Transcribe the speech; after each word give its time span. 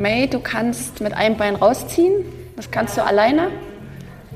May, 0.00 0.26
du 0.26 0.40
kannst 0.40 1.02
mit 1.02 1.12
einem 1.12 1.36
Bein 1.36 1.56
rausziehen. 1.56 2.24
Das 2.56 2.70
kannst 2.70 2.96
du 2.96 3.04
alleine. 3.04 3.50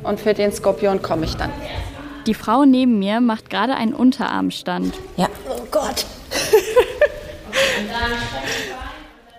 Und 0.03 0.21
für 0.21 0.35
den 0.35 0.53
Skorpion 0.53 1.01
komme 1.01 1.25
ich 1.25 1.37
dann. 1.37 1.51
Die 2.27 2.35
Frau 2.35 2.67
neben 2.67 2.99
mir 2.99 3.23
macht 3.23 3.49
gerade 3.49 3.75
einen 3.75 3.95
Unterarmstand. 3.95 4.93
Ja. 5.17 5.29
Oh 5.49 5.63
Gott. 5.71 6.05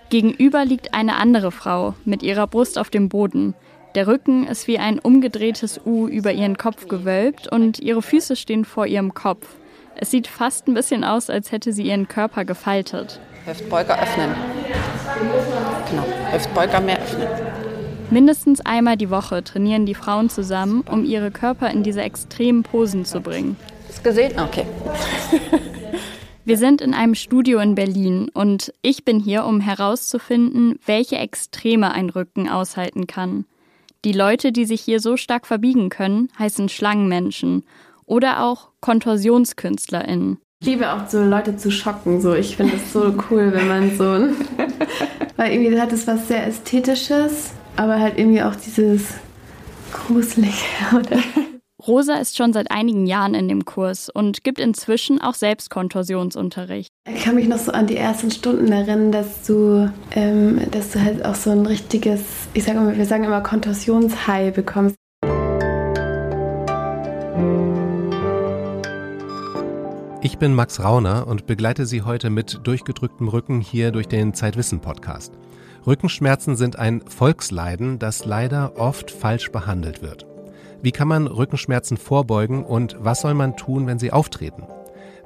Gegenüber 0.10 0.66
liegt 0.66 0.96
eine 0.96 1.18
andere 1.18 1.52
Frau 1.52 1.93
mit 2.05 2.23
ihrer 2.23 2.48
Brust 2.48 2.80
auf 2.80 2.89
dem 2.89 3.07
Boden. 3.07 3.54
Der 3.94 4.07
Rücken 4.07 4.48
ist 4.48 4.68
wie 4.68 4.80
ein 4.80 4.98
umgedrehtes 4.98 5.80
U 5.86 6.07
über 6.07 6.32
ihren 6.32 6.57
Kopf 6.57 6.88
gewölbt 6.88 7.52
und 7.52 7.80
ihre 7.80 8.02
Füße 8.02 8.36
stehen 8.36 8.66
vor 8.66 8.88
ihrem 8.88 9.14
Kopf. 9.14 9.48
Es 9.96 10.10
sieht 10.10 10.26
fast 10.26 10.68
ein 10.68 10.73
bisschen 10.73 11.04
aus, 11.04 11.30
als 11.30 11.52
hätte 11.52 11.71
sie 11.71 11.84
ihren 11.84 12.07
Körper 12.07 12.46
gefaltet. 12.46 13.20
Hüftbeuger 13.46 14.02
öffnen. 14.02 14.32
Genau, 15.89 16.04
Hüftbeuger 16.31 16.81
mehr 16.81 17.02
öffnen. 17.02 17.27
Mindestens 18.12 18.62
einmal 18.62 18.98
die 18.98 19.09
Woche 19.09 19.44
trainieren 19.44 19.85
die 19.85 19.95
Frauen 19.95 20.30
zusammen, 20.30 20.84
um 20.90 21.05
ihre 21.05 21.31
Körper 21.31 21.70
in 21.70 21.84
diese 21.84 22.02
extremen 22.02 22.63
Posen 22.63 23.05
zu 23.05 23.21
bringen. 23.21 23.55
Ist 23.90 24.04
gesehen? 24.04 24.40
Okay. 24.40 24.66
Wir 26.45 26.57
sind 26.57 26.81
in 26.81 26.93
einem 26.93 27.16
Studio 27.16 27.59
in 27.59 27.73
Berlin 27.73 28.30
und 28.31 28.71
ich 28.84 29.04
bin 29.04 29.20
hier, 29.20 29.45
um 29.45 29.59
herauszufinden, 29.59 30.77
welche 30.85 31.16
Extreme 31.16 31.91
ein 31.91 32.12
Rücken 32.12 32.48
aushalten 32.48 33.07
kann. 33.07 33.45
Die 34.04 34.12
Leute, 34.12 34.52
die 34.52 34.66
sich 34.66 34.82
hier 34.82 34.99
so 34.99 35.18
stark 35.18 35.48
verbiegen 35.48 35.90
können, 35.90 36.29
heißen 36.38 36.70
Schlangenmenschen 36.70 37.63
oder 38.05 38.43
auch 38.43 38.70
KontorsionskünstlerInnen. 38.82 40.38
Ich 40.62 40.68
liebe 40.68 40.93
auch 40.93 41.07
so 41.07 41.23
Leute 41.23 41.57
zu 41.57 41.71
schocken. 41.71 42.21
So, 42.21 42.35
ich 42.35 42.55
finde 42.55 42.76
es 42.76 42.93
so 42.93 43.16
cool, 43.29 43.52
wenn 43.52 43.68
man 43.68 43.98
so, 43.98 44.29
weil 45.38 45.52
irgendwie 45.52 45.80
hat 45.80 45.91
es 45.91 46.07
was 46.07 46.27
sehr 46.27 46.45
ästhetisches, 46.45 47.52
aber 47.76 47.99
halt 47.99 48.17
irgendwie 48.17 48.41
auch 48.41 48.55
dieses 48.55 49.16
gruselige. 49.91 50.54
Oder? 50.98 51.20
Rosa 51.87 52.15
ist 52.15 52.35
schon 52.35 52.54
seit 52.54 52.71
einigen 52.71 53.05
Jahren 53.05 53.35
in 53.35 53.48
dem 53.48 53.65
Kurs 53.65 54.10
und 54.10 54.43
gibt 54.43 54.60
inzwischen 54.60 55.21
auch 55.21 55.35
selbst 55.35 55.70
Kontorsionsunterricht. 55.70 56.90
Ich 57.07 57.23
kann 57.23 57.35
mich 57.35 57.48
noch 57.48 57.60
so 57.60 57.71
an 57.71 57.85
die 57.85 57.98
ersten 57.98 58.32
Stunden 58.32 58.71
erinnern, 58.71 59.12
dass 59.12 59.45
du, 59.45 59.91
ähm, 60.12 60.62
dass 60.71 60.91
du 60.91 61.01
halt 61.01 61.23
auch 61.23 61.35
so 61.35 61.51
ein 61.51 61.65
richtiges, 61.65 62.21
ich 62.54 62.63
sage 62.63 62.79
immer, 62.79 62.98
wir 62.98 63.05
sagen 63.05 63.23
immer 63.23 63.41
Kontorsionshigh 63.41 64.51
bekommst. 64.53 64.95
Ich 70.25 70.40
bin 70.40 70.56
Max 70.56 70.84
Rauner 70.84 71.28
und 71.28 71.45
begleite 71.45 71.85
Sie 71.85 72.01
heute 72.01 72.31
mit 72.31 72.62
durchgedrücktem 72.63 73.28
Rücken 73.28 73.62
hier 73.62 73.91
durch 73.91 74.07
den 74.07 74.34
Zeitwissen 74.34 74.79
Podcast. 74.79 75.38
Rückenschmerzen 75.85 76.56
sind 76.56 76.79
ein 76.79 77.03
Volksleiden, 77.07 78.00
das 78.00 78.25
leider 78.25 78.75
oft 78.79 79.12
falsch 79.12 79.51
behandelt 79.51 80.01
wird. 80.01 80.25
Wie 80.81 80.91
kann 80.91 81.07
man 81.07 81.28
Rückenschmerzen 81.28 81.97
vorbeugen 81.97 82.66
und 82.66 82.95
was 83.00 83.22
soll 83.22 83.35
man 83.35 83.56
tun, 83.56 83.85
wenn 83.85 84.00
sie 84.00 84.12
auftreten? 84.12 84.63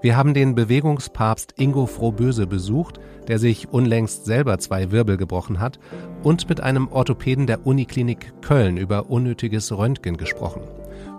Wir 0.02 0.18
haben 0.18 0.34
den 0.34 0.54
Bewegungspapst 0.54 1.54
Ingo 1.56 1.86
Frohböse 1.86 2.46
besucht, 2.46 3.00
der 3.30 3.40
sich 3.40 3.70
unlängst 3.70 4.26
selber 4.26 4.60
zwei 4.60 4.92
Wirbel 4.92 5.16
gebrochen 5.16 5.62
hat, 5.62 5.80
und 6.24 6.50
mit 6.50 6.60
einem 6.60 6.90
Orthopäden 6.90 7.48
der 7.48 7.66
Uniklinik 7.66 8.34
Köln 8.42 8.76
über 8.76 9.10
unnötiges 9.10 9.72
Röntgen 9.72 10.18
gesprochen. 10.18 10.64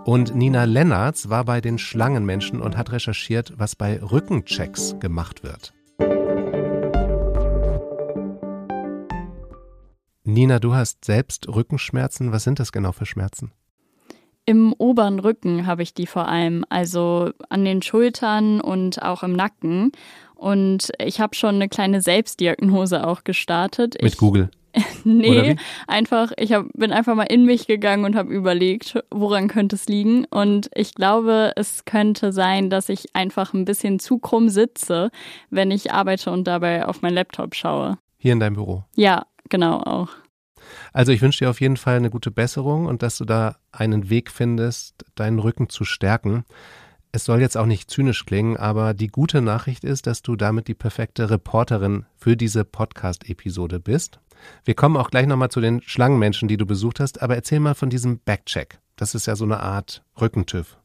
Und 0.03 0.35
Nina 0.35 0.63
Lennartz 0.63 1.29
war 1.29 1.45
bei 1.45 1.61
den 1.61 1.77
Schlangenmenschen 1.77 2.59
und 2.59 2.75
hat 2.75 2.91
recherchiert, 2.91 3.53
was 3.57 3.75
bei 3.75 4.01
Rückenchecks 4.01 4.95
gemacht 4.99 5.43
wird. 5.43 5.73
Nina, 10.23 10.59
du 10.59 10.73
hast 10.73 11.05
selbst 11.05 11.47
Rückenschmerzen. 11.47 12.31
Was 12.31 12.43
sind 12.43 12.59
das 12.59 12.71
genau 12.71 12.93
für 12.93 13.05
Schmerzen? 13.05 13.51
Im 14.45 14.73
oberen 14.73 15.19
Rücken 15.19 15.67
habe 15.67 15.83
ich 15.83 15.93
die 15.93 16.07
vor 16.07 16.27
allem, 16.27 16.65
also 16.69 17.29
an 17.49 17.63
den 17.63 17.83
Schultern 17.83 18.59
und 18.59 19.03
auch 19.03 19.21
im 19.21 19.33
Nacken. 19.33 19.91
Und 20.33 20.91
ich 20.99 21.21
habe 21.21 21.35
schon 21.35 21.55
eine 21.55 21.69
kleine 21.69 22.01
Selbstdiagnose 22.01 23.05
auch 23.05 23.23
gestartet. 23.23 23.97
Mit 24.01 24.13
ich, 24.13 24.17
Google? 24.17 24.49
nee, 25.03 25.55
einfach, 25.87 26.31
ich 26.37 26.53
hab, 26.53 26.65
bin 26.73 26.91
einfach 26.91 27.15
mal 27.15 27.23
in 27.23 27.45
mich 27.45 27.67
gegangen 27.67 28.05
und 28.05 28.15
habe 28.15 28.33
überlegt, 28.33 29.03
woran 29.11 29.47
könnte 29.47 29.75
es 29.75 29.87
liegen. 29.87 30.25
Und 30.25 30.69
ich 30.73 30.93
glaube, 30.93 31.53
es 31.55 31.85
könnte 31.85 32.31
sein, 32.31 32.69
dass 32.69 32.89
ich 32.89 33.15
einfach 33.15 33.53
ein 33.53 33.65
bisschen 33.65 33.99
zu 33.99 34.19
krumm 34.19 34.49
sitze, 34.49 35.11
wenn 35.49 35.71
ich 35.71 35.91
arbeite 35.91 36.31
und 36.31 36.45
dabei 36.45 36.85
auf 36.85 37.01
meinen 37.01 37.15
Laptop 37.15 37.55
schaue. 37.55 37.97
Hier 38.17 38.33
in 38.33 38.39
deinem 38.39 38.55
Büro? 38.55 38.83
Ja, 38.95 39.25
genau 39.49 39.79
auch. 39.79 40.09
Also 40.93 41.11
ich 41.11 41.21
wünsche 41.21 41.39
dir 41.43 41.49
auf 41.49 41.61
jeden 41.61 41.77
Fall 41.77 41.97
eine 41.97 42.09
gute 42.09 42.31
Besserung 42.31 42.85
und 42.85 43.01
dass 43.01 43.17
du 43.17 43.25
da 43.25 43.57
einen 43.71 44.09
Weg 44.09 44.29
findest, 44.31 45.05
deinen 45.15 45.39
Rücken 45.39 45.69
zu 45.69 45.83
stärken. 45.83 46.45
Es 47.11 47.25
soll 47.25 47.41
jetzt 47.41 47.57
auch 47.57 47.65
nicht 47.65 47.91
zynisch 47.91 48.25
klingen, 48.25 48.55
aber 48.57 48.93
die 48.93 49.07
gute 49.07 49.41
Nachricht 49.41 49.83
ist, 49.83 50.07
dass 50.07 50.21
du 50.21 50.35
damit 50.35 50.67
die 50.67 50.73
perfekte 50.73 51.29
Reporterin 51.29 52.05
für 52.15 52.37
diese 52.37 52.63
Podcast-Episode 52.63 53.79
bist. 53.79 54.19
Wir 54.63 54.73
kommen 54.73 54.97
auch 54.97 55.09
gleich 55.09 55.27
nochmal 55.27 55.49
zu 55.49 55.61
den 55.61 55.81
Schlangenmenschen, 55.81 56.47
die 56.47 56.57
du 56.57 56.65
besucht 56.65 56.99
hast, 56.99 57.21
aber 57.21 57.35
erzähl 57.35 57.59
mal 57.59 57.75
von 57.75 57.89
diesem 57.89 58.19
Backcheck. 58.19 58.79
Das 58.95 59.15
ist 59.15 59.25
ja 59.25 59.35
so 59.35 59.45
eine 59.45 59.61
Art 59.61 60.03
Rückentüv. 60.19 60.77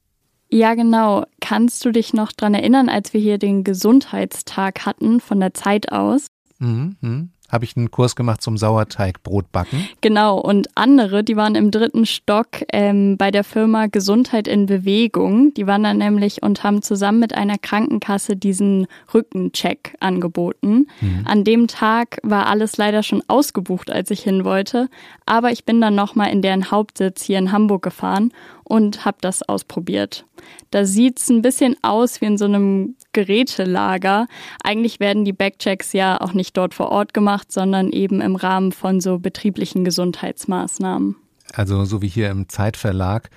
Ja, 0.49 0.75
genau. 0.75 1.25
Kannst 1.41 1.85
du 1.85 1.91
dich 1.91 2.15
noch 2.15 2.33
dran 2.33 2.55
erinnern, 2.55 2.89
als 2.89 3.13
wir 3.13 3.21
hier 3.21 3.39
den 3.39 3.65
Gesundheitstag 3.65 4.87
hatten 4.87 5.21
von 5.21 5.41
der 5.41 5.55
Zeit 5.55 5.91
aus? 5.91 6.27
Mhm, 6.59 6.97
mh 7.01 7.29
habe 7.51 7.65
ich 7.65 7.77
einen 7.77 7.91
Kurs 7.91 8.17
gemacht 8.17 8.43
zum 8.43 8.57
Sauerteigbrotbacken. 8.57 9.89
Genau, 10.01 10.39
und 10.39 10.69
andere, 10.75 11.25
die 11.25 11.37
waren 11.37 11.55
im 11.55 11.71
dritten 11.71 12.07
Stock 12.07 12.49
ähm, 12.73 13.17
bei 13.17 13.31
der 13.31 13.45
Firma 13.45 13.87
Gesundheit 13.87 14.49
in 14.49 14.67
Bewegung. 14.67 15.55
Die 15.55 15.67
waren 15.67 15.83
dann 15.83 15.99
nämlich 15.99 16.43
und 16.43 16.65
haben 16.65 16.83
zusammen 16.83 17.21
mit 17.21 17.35
einer 17.35 17.59
Krankenkasse 17.59 18.37
diesen 18.37 18.87
Rückencheck 19.15 19.95
angeboten. 20.01 20.89
Mhm. 21.01 21.23
An 21.25 21.45
dem 21.45 21.69
Tag 21.69 22.19
war 22.23 22.47
alles 22.47 22.77
leider 22.77 23.03
schon 23.03 23.23
ausgebucht, 23.29 23.91
als 23.91 24.11
ich 24.11 24.21
hin 24.21 24.45
wollte. 24.45 24.89
Aber 25.25 25.51
ich 25.53 25.65
bin 25.65 25.81
dann 25.81 25.95
nochmal 25.95 26.31
in 26.31 26.43
deren 26.43 26.71
Hauptsitz 26.71 27.23
hier 27.23 27.39
in 27.39 27.53
Hamburg 27.53 27.83
gefahren 27.83 28.33
und 28.65 29.05
habe 29.05 29.19
das 29.21 29.43
ausprobiert. 29.43 30.26
Da 30.71 30.85
sieht's 30.85 31.29
ein 31.29 31.43
bisschen 31.43 31.77
aus 31.83 32.21
wie 32.21 32.27
in 32.27 32.39
so 32.39 32.45
einem 32.45 32.97
Gerätelager. 33.13 34.27
Eigentlich 34.63 35.01
werden 35.01 35.25
die 35.25 35.33
Backchecks 35.33 35.93
ja 35.93 36.21
auch 36.21 36.33
nicht 36.33 36.57
dort 36.57 36.75
vor 36.75 36.91
Ort 36.91 37.15
gemacht, 37.15 37.51
sondern 37.51 37.91
eben 37.91 38.21
im 38.21 38.37
Rahmen 38.37 38.73
von 38.73 39.01
so 39.01 39.19
betrieblichen 39.19 39.85
Gesundheitsmaßnahmen. 39.85 41.17
Also 41.53 41.85
so 41.85 42.03
wie 42.03 42.09
hier 42.09 42.31
im 42.31 42.49
Zeitverlag, 42.49 43.31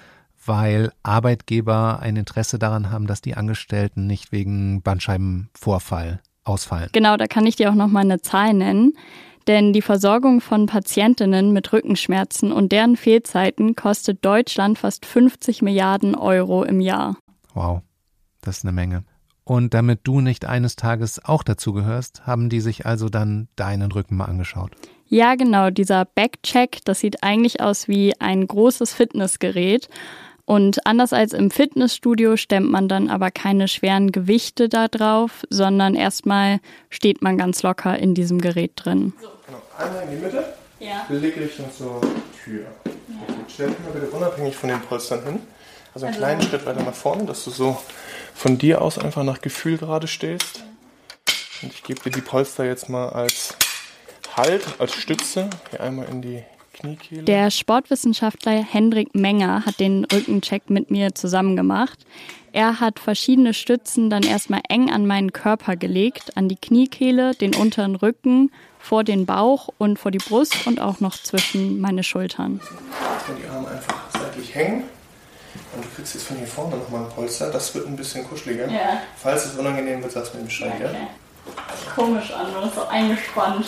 weil 0.46 0.92
Arbeitgeber 1.04 2.00
ein 2.02 2.16
Interesse 2.16 2.60
daran 2.60 2.92
haben, 2.92 3.08
dass 3.08 3.22
die 3.22 3.36
Angestellten 3.36 4.08
nicht 4.08 4.32
wegen 4.32 4.82
Bandscheibenvorfall 4.82 6.22
ausfallen. 6.44 6.90
Genau, 6.92 7.18
da 7.18 7.28
kann 7.28 7.46
ich 7.46 7.56
dir 7.56 7.70
auch 7.70 7.76
noch 7.76 7.88
mal 7.88 8.02
eine 8.02 8.22
Zahl 8.22 8.54
nennen. 8.54 8.94
Denn 9.48 9.74
die 9.74 9.82
Versorgung 9.82 10.42
von 10.42 10.66
Patientinnen 10.66 11.52
mit 11.52 11.72
Rückenschmerzen 11.74 12.52
und 12.52 12.72
deren 12.72 12.98
Fehlzeiten 12.98 13.76
kostet 13.76 14.24
Deutschland 14.24 14.78
fast 14.78 15.06
50 15.06 15.62
Milliarden 15.62 16.16
Euro 16.16 16.64
im 16.64 16.82
Jahr. 16.82 17.18
Wow, 17.54 17.82
das 18.42 18.58
ist 18.58 18.66
eine 18.66 18.74
Menge. 18.74 19.04
Und 19.44 19.74
damit 19.74 20.02
du 20.04 20.22
nicht 20.22 20.46
eines 20.46 20.76
Tages 20.76 21.26
auch 21.26 21.42
dazu 21.42 21.74
gehörst, 21.74 22.28
haben 22.28 22.50
die 22.50 22.62
sich 22.62 22.86
also 22.86 23.10
dann 23.10 23.48
deinen 23.56 23.92
Rücken 23.92 24.18
mal 24.18 24.26
angeschaut. 24.26 24.72
Ja, 25.08 25.34
genau, 25.34 25.72
dieser 25.72 26.06
Backcheck, 26.06 26.82
das 26.86 27.00
sieht 27.00 27.24
eigentlich 27.24 27.60
aus 27.60 27.88
wie 27.88 28.14
ein 28.22 28.46
großes 28.46 28.94
Fitnessgerät. 28.94 29.90
Und 30.50 30.84
anders 30.88 31.14
als 31.14 31.34
im 31.34 31.52
Fitnessstudio 31.52 32.36
stemmt 32.36 32.72
man 32.72 32.88
dann 32.88 33.08
aber 33.08 33.30
keine 33.30 33.68
schweren 33.68 34.12
Gewichte 34.12 34.68
da 34.68 34.88
drauf, 34.88 35.46
sondern 35.52 35.94
erstmal 35.94 36.60
steht 36.90 37.22
man 37.22 37.38
ganz 37.38 37.62
locker 37.62 38.00
in 38.00 38.16
diesem 38.16 38.42
Gerät 38.42 38.72
drin. 38.74 39.14
So. 39.22 39.28
Genau, 39.46 39.62
einmal 39.78 40.04
in 40.06 40.10
die 40.10 40.26
Mitte, 40.26 40.44
ja. 40.80 41.06
Blickrichtung 41.08 41.72
zur 41.72 42.02
Tür. 42.44 42.64
Ja. 42.84 42.94
Stell 43.48 43.68
dich 43.68 43.78
mal 43.82 43.92
bitte 43.94 44.08
unabhängig 44.08 44.56
von 44.56 44.70
den 44.70 44.82
Polstern 44.82 45.24
hin. 45.24 45.40
Also 45.94 46.08
einen 46.08 46.16
also. 46.16 46.26
kleinen 46.26 46.42
Schritt 46.42 46.66
weiter 46.66 46.82
nach 46.82 46.96
vorne, 46.96 47.26
dass 47.26 47.44
du 47.44 47.52
so 47.52 47.80
von 48.34 48.58
dir 48.58 48.82
aus 48.82 48.98
einfach 48.98 49.22
nach 49.22 49.42
Gefühl 49.42 49.78
gerade 49.78 50.08
stehst. 50.08 50.64
Und 51.62 51.72
ich 51.74 51.84
gebe 51.84 52.02
dir 52.02 52.10
die 52.10 52.22
Polster 52.22 52.66
jetzt 52.66 52.90
mal 52.90 53.10
als 53.10 53.56
Halt, 54.36 54.64
als 54.80 54.96
Stütze. 54.96 55.52
Hier 55.70 55.82
einmal 55.82 56.08
in 56.10 56.24
die 56.24 56.44
Kniekehle. 56.74 57.24
Der 57.24 57.52
Sportwissenschaftler 57.52 58.64
Hendrik 58.64 59.16
Menger 59.16 59.66
hat 59.66 59.80
den 59.80 60.06
Rückencheck 60.06 60.70
mit 60.70 60.92
mir 60.92 61.16
zusammen 61.16 61.56
gemacht. 61.56 62.00
Er 62.52 62.80
hat 62.80 63.00
verschiedene 63.00 63.54
Stützen 63.54 64.10
dann 64.10 64.24
erstmal 64.24 64.62
eng 64.70 64.90
an 64.90 65.06
meinen 65.06 65.34
Körper 65.34 65.76
gelegt, 65.76 66.36
an 66.36 66.50
die 66.50 66.56
Kniekehle, 66.56 67.36
den 67.36 67.54
unteren 67.54 67.96
Rücken, 67.96 68.52
vor 68.80 69.04
den 69.04 69.26
Bauch 69.26 69.70
und 69.78 70.00
vor 70.00 70.12
die 70.12 70.18
Brust 70.18 70.66
und 70.66 70.80
auch 70.80 71.00
noch 71.00 71.22
zwischen 71.22 71.80
meine 71.80 72.04
Schultern. 72.04 72.60
Die 73.28 73.48
Arme 73.48 73.68
einfach 73.68 74.10
seitlich 74.12 74.56
hängen. 74.56 74.84
Und 75.76 75.86
du 75.86 75.90
kriegst 75.96 76.16
jetzt 76.16 76.26
von 76.26 76.38
hier 76.38 76.48
vorne 76.48 76.78
nochmal 76.78 77.04
ein 77.04 77.10
Polster. 77.10 77.52
Das 77.52 77.76
wird 77.76 77.88
ein 77.88 77.96
bisschen 77.96 78.28
kuscheliger. 78.28 78.68
Ja. 78.68 79.02
Falls 79.18 79.46
es 79.46 79.56
unangenehm 79.56 80.02
wird, 80.02 80.12
sagst 80.12 80.34
du 80.34 80.38
mir 80.38 80.46
Bescheid, 80.46 80.74
okay. 80.76 80.94
ja? 80.94 81.10
Komisch 81.96 82.32
an, 82.34 82.54
man 82.54 82.68
ist 82.68 82.76
so 82.76 82.88
eingespannt. 82.88 83.66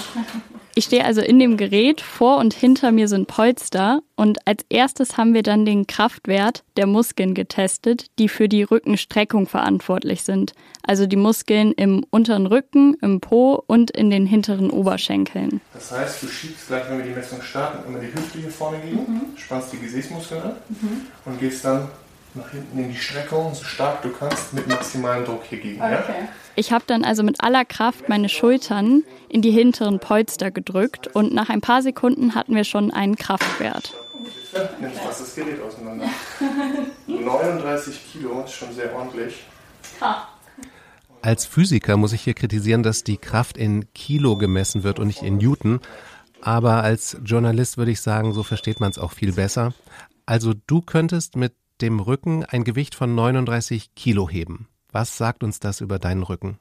Ich 0.73 0.85
stehe 0.85 1.03
also 1.03 1.21
in 1.21 1.37
dem 1.37 1.57
Gerät, 1.57 1.99
vor 1.99 2.37
und 2.37 2.53
hinter 2.53 2.91
mir 2.91 3.09
sind 3.09 3.27
Polster 3.27 4.01
und 4.15 4.47
als 4.47 4.63
erstes 4.69 5.17
haben 5.17 5.33
wir 5.33 5.43
dann 5.43 5.65
den 5.65 5.85
Kraftwert 5.85 6.63
der 6.77 6.87
Muskeln 6.87 7.33
getestet, 7.33 8.05
die 8.19 8.29
für 8.29 8.47
die 8.47 8.63
Rückenstreckung 8.63 9.47
verantwortlich 9.47 10.23
sind. 10.23 10.53
Also 10.83 11.07
die 11.07 11.17
Muskeln 11.17 11.73
im 11.73 12.05
unteren 12.09 12.45
Rücken, 12.45 12.95
im 13.01 13.19
Po 13.19 13.61
und 13.67 13.91
in 13.91 14.09
den 14.09 14.25
hinteren 14.25 14.69
Oberschenkeln. 14.69 15.59
Das 15.73 15.91
heißt, 15.91 16.23
du 16.23 16.27
schiebst 16.27 16.67
gleich, 16.67 16.89
wenn 16.89 16.99
wir 16.99 17.05
die 17.05 17.15
Messung 17.15 17.41
starten, 17.41 17.87
immer 17.87 17.99
die 17.99 18.07
Hüfte 18.07 18.39
hier 18.39 18.49
vorne 18.49 18.79
gegen, 18.79 18.97
mhm. 18.97 19.21
spannst 19.37 19.73
die 19.73 19.77
Gesäßmuskeln 19.77 20.41
an 20.41 20.55
mhm. 20.69 21.01
und 21.25 21.39
gehst 21.39 21.65
dann 21.65 21.89
nach 22.33 22.49
hinten 22.49 22.79
in 22.79 22.89
die 22.89 22.97
Streckung, 22.97 23.53
so 23.53 23.65
stark 23.65 24.01
du 24.03 24.09
kannst, 24.09 24.53
mit 24.53 24.65
maximalem 24.67 25.25
Druck 25.25 25.43
hier 25.49 25.59
gegen. 25.59 25.81
Okay. 25.81 25.91
Ja? 25.91 26.29
Ich 26.55 26.71
habe 26.71 26.83
dann 26.85 27.03
also 27.03 27.23
mit 27.23 27.41
aller 27.43 27.65
Kraft 27.65 28.09
meine 28.09 28.29
Schultern 28.29 29.03
in 29.29 29.41
die 29.41 29.51
hinteren 29.51 29.99
Polster 29.99 30.51
gedrückt 30.51 31.07
und 31.07 31.33
nach 31.33 31.49
ein 31.49 31.61
paar 31.61 31.81
Sekunden 31.81 32.35
hatten 32.35 32.55
wir 32.55 32.63
schon 32.63 32.91
einen 32.91 33.15
Kraftwert. 33.15 33.93
Nimmst 34.79 34.99
fast 34.99 35.21
das 35.21 35.35
Gerät 35.35 35.61
auseinander. 35.61 36.09
39 37.07 37.99
Kilo 38.11 38.43
ist 38.43 38.53
schon 38.53 38.73
sehr 38.73 38.93
ordentlich. 38.93 39.35
Als 41.21 41.45
Physiker 41.45 41.97
muss 41.97 42.13
ich 42.13 42.21
hier 42.21 42.33
kritisieren, 42.33 42.83
dass 42.83 43.03
die 43.03 43.17
Kraft 43.17 43.57
in 43.57 43.91
Kilo 43.93 44.37
gemessen 44.37 44.83
wird 44.83 44.99
und 44.99 45.07
nicht 45.07 45.21
in 45.21 45.37
Newton. 45.37 45.79
Aber 46.41 46.83
als 46.83 47.17
Journalist 47.23 47.77
würde 47.77 47.91
ich 47.91 48.01
sagen, 48.01 48.33
so 48.33 48.43
versteht 48.43 48.79
man 48.79 48.89
es 48.89 48.97
auch 48.97 49.11
viel 49.11 49.33
besser. 49.33 49.73
Also 50.25 50.53
du 50.67 50.81
könntest 50.81 51.35
mit 51.35 51.53
dem 51.81 51.99
Rücken 51.99 52.43
ein 52.43 52.63
Gewicht 52.63 52.95
von 52.95 53.15
39 53.15 53.95
Kilo 53.95 54.29
heben. 54.29 54.67
Was 54.91 55.17
sagt 55.17 55.43
uns 55.43 55.59
das 55.59 55.81
über 55.81 55.99
deinen 55.99 56.23
Rücken? 56.23 56.59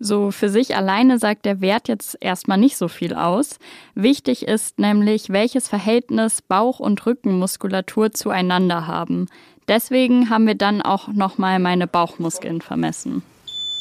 So 0.00 0.30
für 0.30 0.48
sich 0.48 0.76
alleine 0.76 1.18
sagt 1.18 1.44
der 1.44 1.60
Wert 1.60 1.88
jetzt 1.88 2.16
erstmal 2.20 2.58
nicht 2.58 2.76
so 2.76 2.86
viel 2.86 3.14
aus. 3.14 3.58
Wichtig 3.94 4.46
ist 4.46 4.78
nämlich, 4.78 5.30
welches 5.30 5.66
Verhältnis 5.66 6.40
Bauch- 6.40 6.78
und 6.78 7.04
Rückenmuskulatur 7.04 8.12
zueinander 8.12 8.86
haben. 8.86 9.26
Deswegen 9.66 10.30
haben 10.30 10.46
wir 10.46 10.54
dann 10.54 10.82
auch 10.82 11.08
nochmal 11.08 11.58
meine 11.58 11.88
Bauchmuskeln 11.88 12.60
vermessen. 12.60 13.22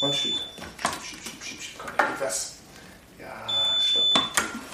Und 0.01 0.15
schieb. 0.15 0.33
Schieb, 1.03 1.19
schieb, 1.19 1.43
schieb, 1.43 1.61
schieb. 1.61 1.79
Komm, 1.79 2.05
das. 2.19 2.57
Ja, 3.19 3.79
stopp. 3.79 4.03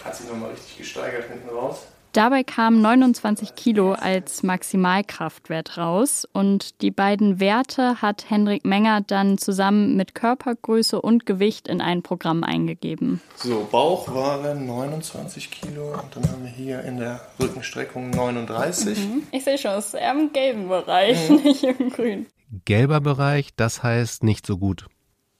Hat 0.05 0.15
sich 0.15 0.29
nochmal 0.29 0.51
richtig 0.51 0.77
gesteigert 0.77 1.25
hinten 1.29 1.49
raus. 1.49 1.87
Dabei 2.13 2.43
kamen 2.43 2.79
29 2.79 3.55
Kilo 3.55 3.93
als 3.93 4.43
Maximalkraftwert 4.43 5.79
raus 5.79 6.27
und 6.31 6.79
die 6.83 6.91
beiden 6.91 7.39
Werte 7.39 8.03
hat 8.03 8.29
Hendrik 8.29 8.65
Menger 8.65 9.01
dann 9.01 9.39
zusammen 9.39 9.97
mit 9.97 10.13
Körpergröße 10.13 11.01
und 11.01 11.25
Gewicht 11.25 11.67
in 11.67 11.81
ein 11.81 12.03
Programm 12.03 12.43
eingegeben. 12.43 13.19
So, 13.37 13.67
Bauch 13.71 14.13
waren 14.13 14.67
29 14.67 15.49
Kilo 15.49 15.93
und 15.93 16.15
dann 16.15 16.31
haben 16.31 16.43
wir 16.43 16.51
hier 16.51 16.83
in 16.83 16.97
der 16.97 17.19
Rückenstreckung 17.39 18.11
39. 18.11 18.99
Mhm. 18.99 19.23
Ich 19.31 19.43
sehe 19.43 19.57
schon, 19.57 19.71
es 19.71 19.87
ist 19.87 19.93
eher 19.95 20.11
im 20.11 20.31
gelben 20.31 20.69
Bereich, 20.69 21.31
mhm. 21.31 21.37
nicht 21.37 21.63
im 21.63 21.89
grünen. 21.89 22.27
Gelber 22.65 23.01
Bereich, 23.01 23.55
das 23.55 23.81
heißt 23.81 24.23
nicht 24.23 24.45
so 24.45 24.59
gut. 24.59 24.85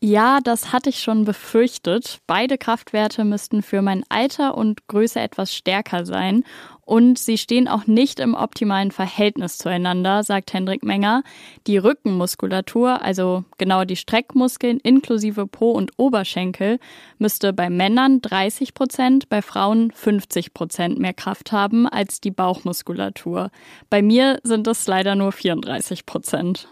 Ja, 0.05 0.41
das 0.44 0.73
hatte 0.73 0.89
ich 0.89 1.00
schon 1.00 1.23
befürchtet. 1.23 2.19
Beide 2.27 2.57
Kraftwerte 2.57 3.23
müssten 3.23 3.61
für 3.61 3.81
mein 3.81 4.03
Alter 4.09 4.57
und 4.57 4.85
Größe 4.89 5.21
etwas 5.21 5.55
stärker 5.55 6.05
sein. 6.05 6.44
Und 6.81 7.17
sie 7.17 7.38
stehen 7.38 7.69
auch 7.69 7.88
nicht 7.88 8.19
im 8.19 8.35
optimalen 8.35 8.91
Verhältnis 8.91 9.57
zueinander, 9.57 10.23
sagt 10.23 10.51
Hendrik 10.51 10.83
Menger. 10.83 11.23
Die 11.67 11.77
Rückenmuskulatur, 11.77 13.01
also 13.01 13.45
genau 13.57 13.85
die 13.85 13.95
Streckmuskeln 13.95 14.81
inklusive 14.81 15.47
Po 15.47 15.71
und 15.71 15.91
Oberschenkel, 15.95 16.79
müsste 17.17 17.53
bei 17.53 17.69
Männern 17.69 18.19
30 18.19 18.73
Prozent, 18.73 19.29
bei 19.29 19.41
Frauen 19.41 19.89
50 19.91 20.53
Prozent 20.53 20.99
mehr 20.99 21.13
Kraft 21.13 21.53
haben 21.53 21.88
als 21.88 22.19
die 22.19 22.31
Bauchmuskulatur. 22.31 23.51
Bei 23.89 24.01
mir 24.01 24.41
sind 24.44 24.67
es 24.67 24.85
leider 24.85 25.15
nur 25.15 25.31
34 25.31 26.06
Prozent. 26.06 26.67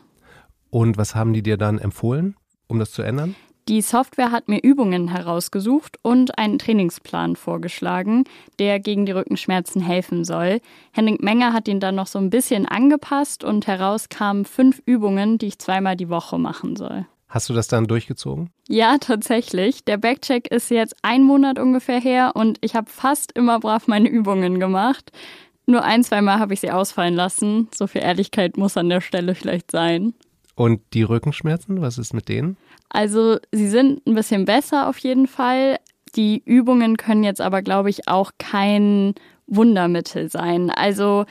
Und 0.69 0.97
was 0.97 1.15
haben 1.15 1.31
die 1.31 1.43
dir 1.43 1.55
dann 1.55 1.79
empfohlen? 1.79 2.35
Um 2.71 2.79
das 2.79 2.91
zu 2.91 3.03
ändern? 3.03 3.35
Die 3.67 3.81
Software 3.81 4.31
hat 4.31 4.49
mir 4.49 4.59
Übungen 4.63 5.07
herausgesucht 5.07 5.97
und 6.01 6.37
einen 6.39 6.57
Trainingsplan 6.57 7.35
vorgeschlagen, 7.35 8.23
der 8.57 8.79
gegen 8.79 9.05
die 9.05 9.11
Rückenschmerzen 9.11 9.81
helfen 9.81 10.25
soll. 10.25 10.61
Henning 10.91 11.19
Menger 11.21 11.53
hat 11.53 11.67
ihn 11.67 11.79
dann 11.79 11.95
noch 11.95 12.07
so 12.07 12.17
ein 12.17 12.31
bisschen 12.31 12.67
angepasst 12.67 13.43
und 13.43 13.67
heraus 13.67 14.09
kamen 14.09 14.45
fünf 14.45 14.81
Übungen, 14.85 15.37
die 15.37 15.47
ich 15.47 15.59
zweimal 15.59 15.95
die 15.95 16.09
Woche 16.09 16.39
machen 16.39 16.75
soll. 16.75 17.05
Hast 17.29 17.49
du 17.49 17.53
das 17.53 17.67
dann 17.67 17.85
durchgezogen? 17.85 18.49
Ja, 18.67 18.97
tatsächlich. 18.99 19.85
Der 19.85 19.97
Backcheck 19.97 20.47
ist 20.47 20.69
jetzt 20.69 20.95
ein 21.03 21.23
Monat 21.23 21.59
ungefähr 21.59 21.99
her 21.99 22.31
und 22.33 22.57
ich 22.61 22.75
habe 22.75 22.89
fast 22.89 23.31
immer 23.37 23.59
brav 23.59 23.87
meine 23.87 24.09
Übungen 24.09 24.59
gemacht. 24.59 25.11
Nur 25.65 25.83
ein, 25.83 26.03
zweimal 26.03 26.39
habe 26.39 26.53
ich 26.53 26.59
sie 26.59 26.71
ausfallen 26.71 27.13
lassen. 27.13 27.69
So 27.73 27.87
viel 27.87 28.01
Ehrlichkeit 28.01 28.57
muss 28.57 28.75
an 28.75 28.89
der 28.89 28.99
Stelle 28.99 29.35
vielleicht 29.35 29.71
sein. 29.71 30.13
Und 30.55 30.81
die 30.93 31.03
Rückenschmerzen, 31.03 31.81
was 31.81 31.97
ist 31.97 32.13
mit 32.13 32.29
denen? 32.29 32.57
Also 32.89 33.37
sie 33.51 33.69
sind 33.69 34.05
ein 34.05 34.15
bisschen 34.15 34.45
besser 34.45 34.89
auf 34.89 34.97
jeden 34.97 35.27
Fall. 35.27 35.77
Die 36.15 36.41
Übungen 36.43 36.97
können 36.97 37.23
jetzt 37.23 37.41
aber, 37.41 37.61
glaube 37.61 37.89
ich, 37.89 38.07
auch 38.07 38.31
kein 38.37 39.13
Wundermittel 39.47 40.29
sein. 40.29 40.69
Also 40.69 41.25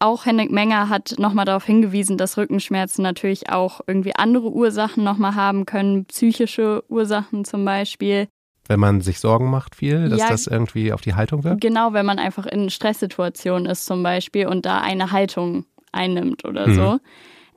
auch 0.00 0.26
Henrik 0.26 0.50
Menger 0.52 0.88
hat 0.88 1.14
nochmal 1.18 1.44
darauf 1.44 1.64
hingewiesen, 1.64 2.18
dass 2.18 2.36
Rückenschmerzen 2.36 3.02
natürlich 3.02 3.50
auch 3.50 3.80
irgendwie 3.86 4.14
andere 4.14 4.50
Ursachen 4.50 5.02
nochmal 5.02 5.34
haben 5.34 5.66
können, 5.66 6.04
psychische 6.04 6.84
Ursachen 6.88 7.44
zum 7.44 7.64
Beispiel. 7.64 8.28
Wenn 8.68 8.80
man 8.80 9.00
sich 9.00 9.18
Sorgen 9.18 9.50
macht 9.50 9.74
viel, 9.74 10.08
dass 10.08 10.20
ja, 10.20 10.28
das 10.28 10.46
irgendwie 10.46 10.92
auf 10.92 11.00
die 11.00 11.14
Haltung 11.14 11.42
wirkt? 11.42 11.62
Genau, 11.62 11.94
wenn 11.94 12.06
man 12.06 12.18
einfach 12.18 12.46
in 12.46 12.70
Stresssituationen 12.70 13.66
ist 13.66 13.86
zum 13.86 14.02
Beispiel 14.02 14.46
und 14.46 14.66
da 14.66 14.80
eine 14.80 15.10
Haltung 15.10 15.64
einnimmt 15.90 16.44
oder 16.44 16.68
mhm. 16.68 16.74
so. 16.74 16.98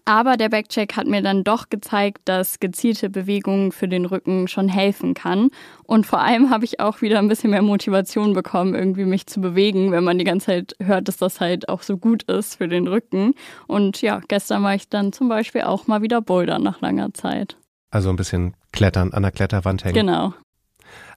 Aber 0.05 0.37
der 0.37 0.49
Backcheck 0.49 0.95
hat 0.95 1.07
mir 1.07 1.21
dann 1.21 1.43
doch 1.43 1.69
gezeigt, 1.69 2.21
dass 2.25 2.59
gezielte 2.59 3.09
Bewegungen 3.09 3.71
für 3.71 3.87
den 3.87 4.05
Rücken 4.05 4.47
schon 4.47 4.67
helfen 4.67 5.13
kann. 5.13 5.49
Und 5.83 6.05
vor 6.05 6.21
allem 6.21 6.49
habe 6.49 6.65
ich 6.65 6.79
auch 6.79 7.01
wieder 7.01 7.19
ein 7.19 7.27
bisschen 7.27 7.51
mehr 7.51 7.61
Motivation 7.61 8.33
bekommen, 8.33 8.73
irgendwie 8.73 9.05
mich 9.05 9.27
zu 9.27 9.41
bewegen, 9.41 9.91
wenn 9.91 10.03
man 10.03 10.17
die 10.17 10.23
ganze 10.23 10.47
Zeit 10.47 10.75
hört, 10.81 11.07
dass 11.07 11.17
das 11.17 11.39
halt 11.39 11.69
auch 11.69 11.83
so 11.83 11.97
gut 11.97 12.23
ist 12.23 12.55
für 12.55 12.67
den 12.67 12.87
Rücken. 12.87 13.33
Und 13.67 14.01
ja, 14.01 14.21
gestern 14.27 14.63
war 14.63 14.75
ich 14.75 14.89
dann 14.89 15.13
zum 15.13 15.29
Beispiel 15.29 15.61
auch 15.61 15.87
mal 15.87 16.01
wieder 16.01 16.21
bouldern 16.21 16.63
nach 16.63 16.81
langer 16.81 17.13
Zeit. 17.13 17.57
Also 17.89 18.09
ein 18.09 18.15
bisschen 18.15 18.55
klettern, 18.71 19.13
an 19.13 19.21
der 19.21 19.31
Kletterwand 19.31 19.83
hängen. 19.83 19.95
Genau. 19.95 20.33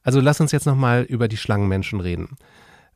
Also 0.02 0.20
lass 0.20 0.40
uns 0.40 0.52
jetzt 0.52 0.66
nochmal 0.66 1.02
über 1.02 1.28
die 1.28 1.36
Schlangenmenschen 1.36 2.00
reden 2.00 2.36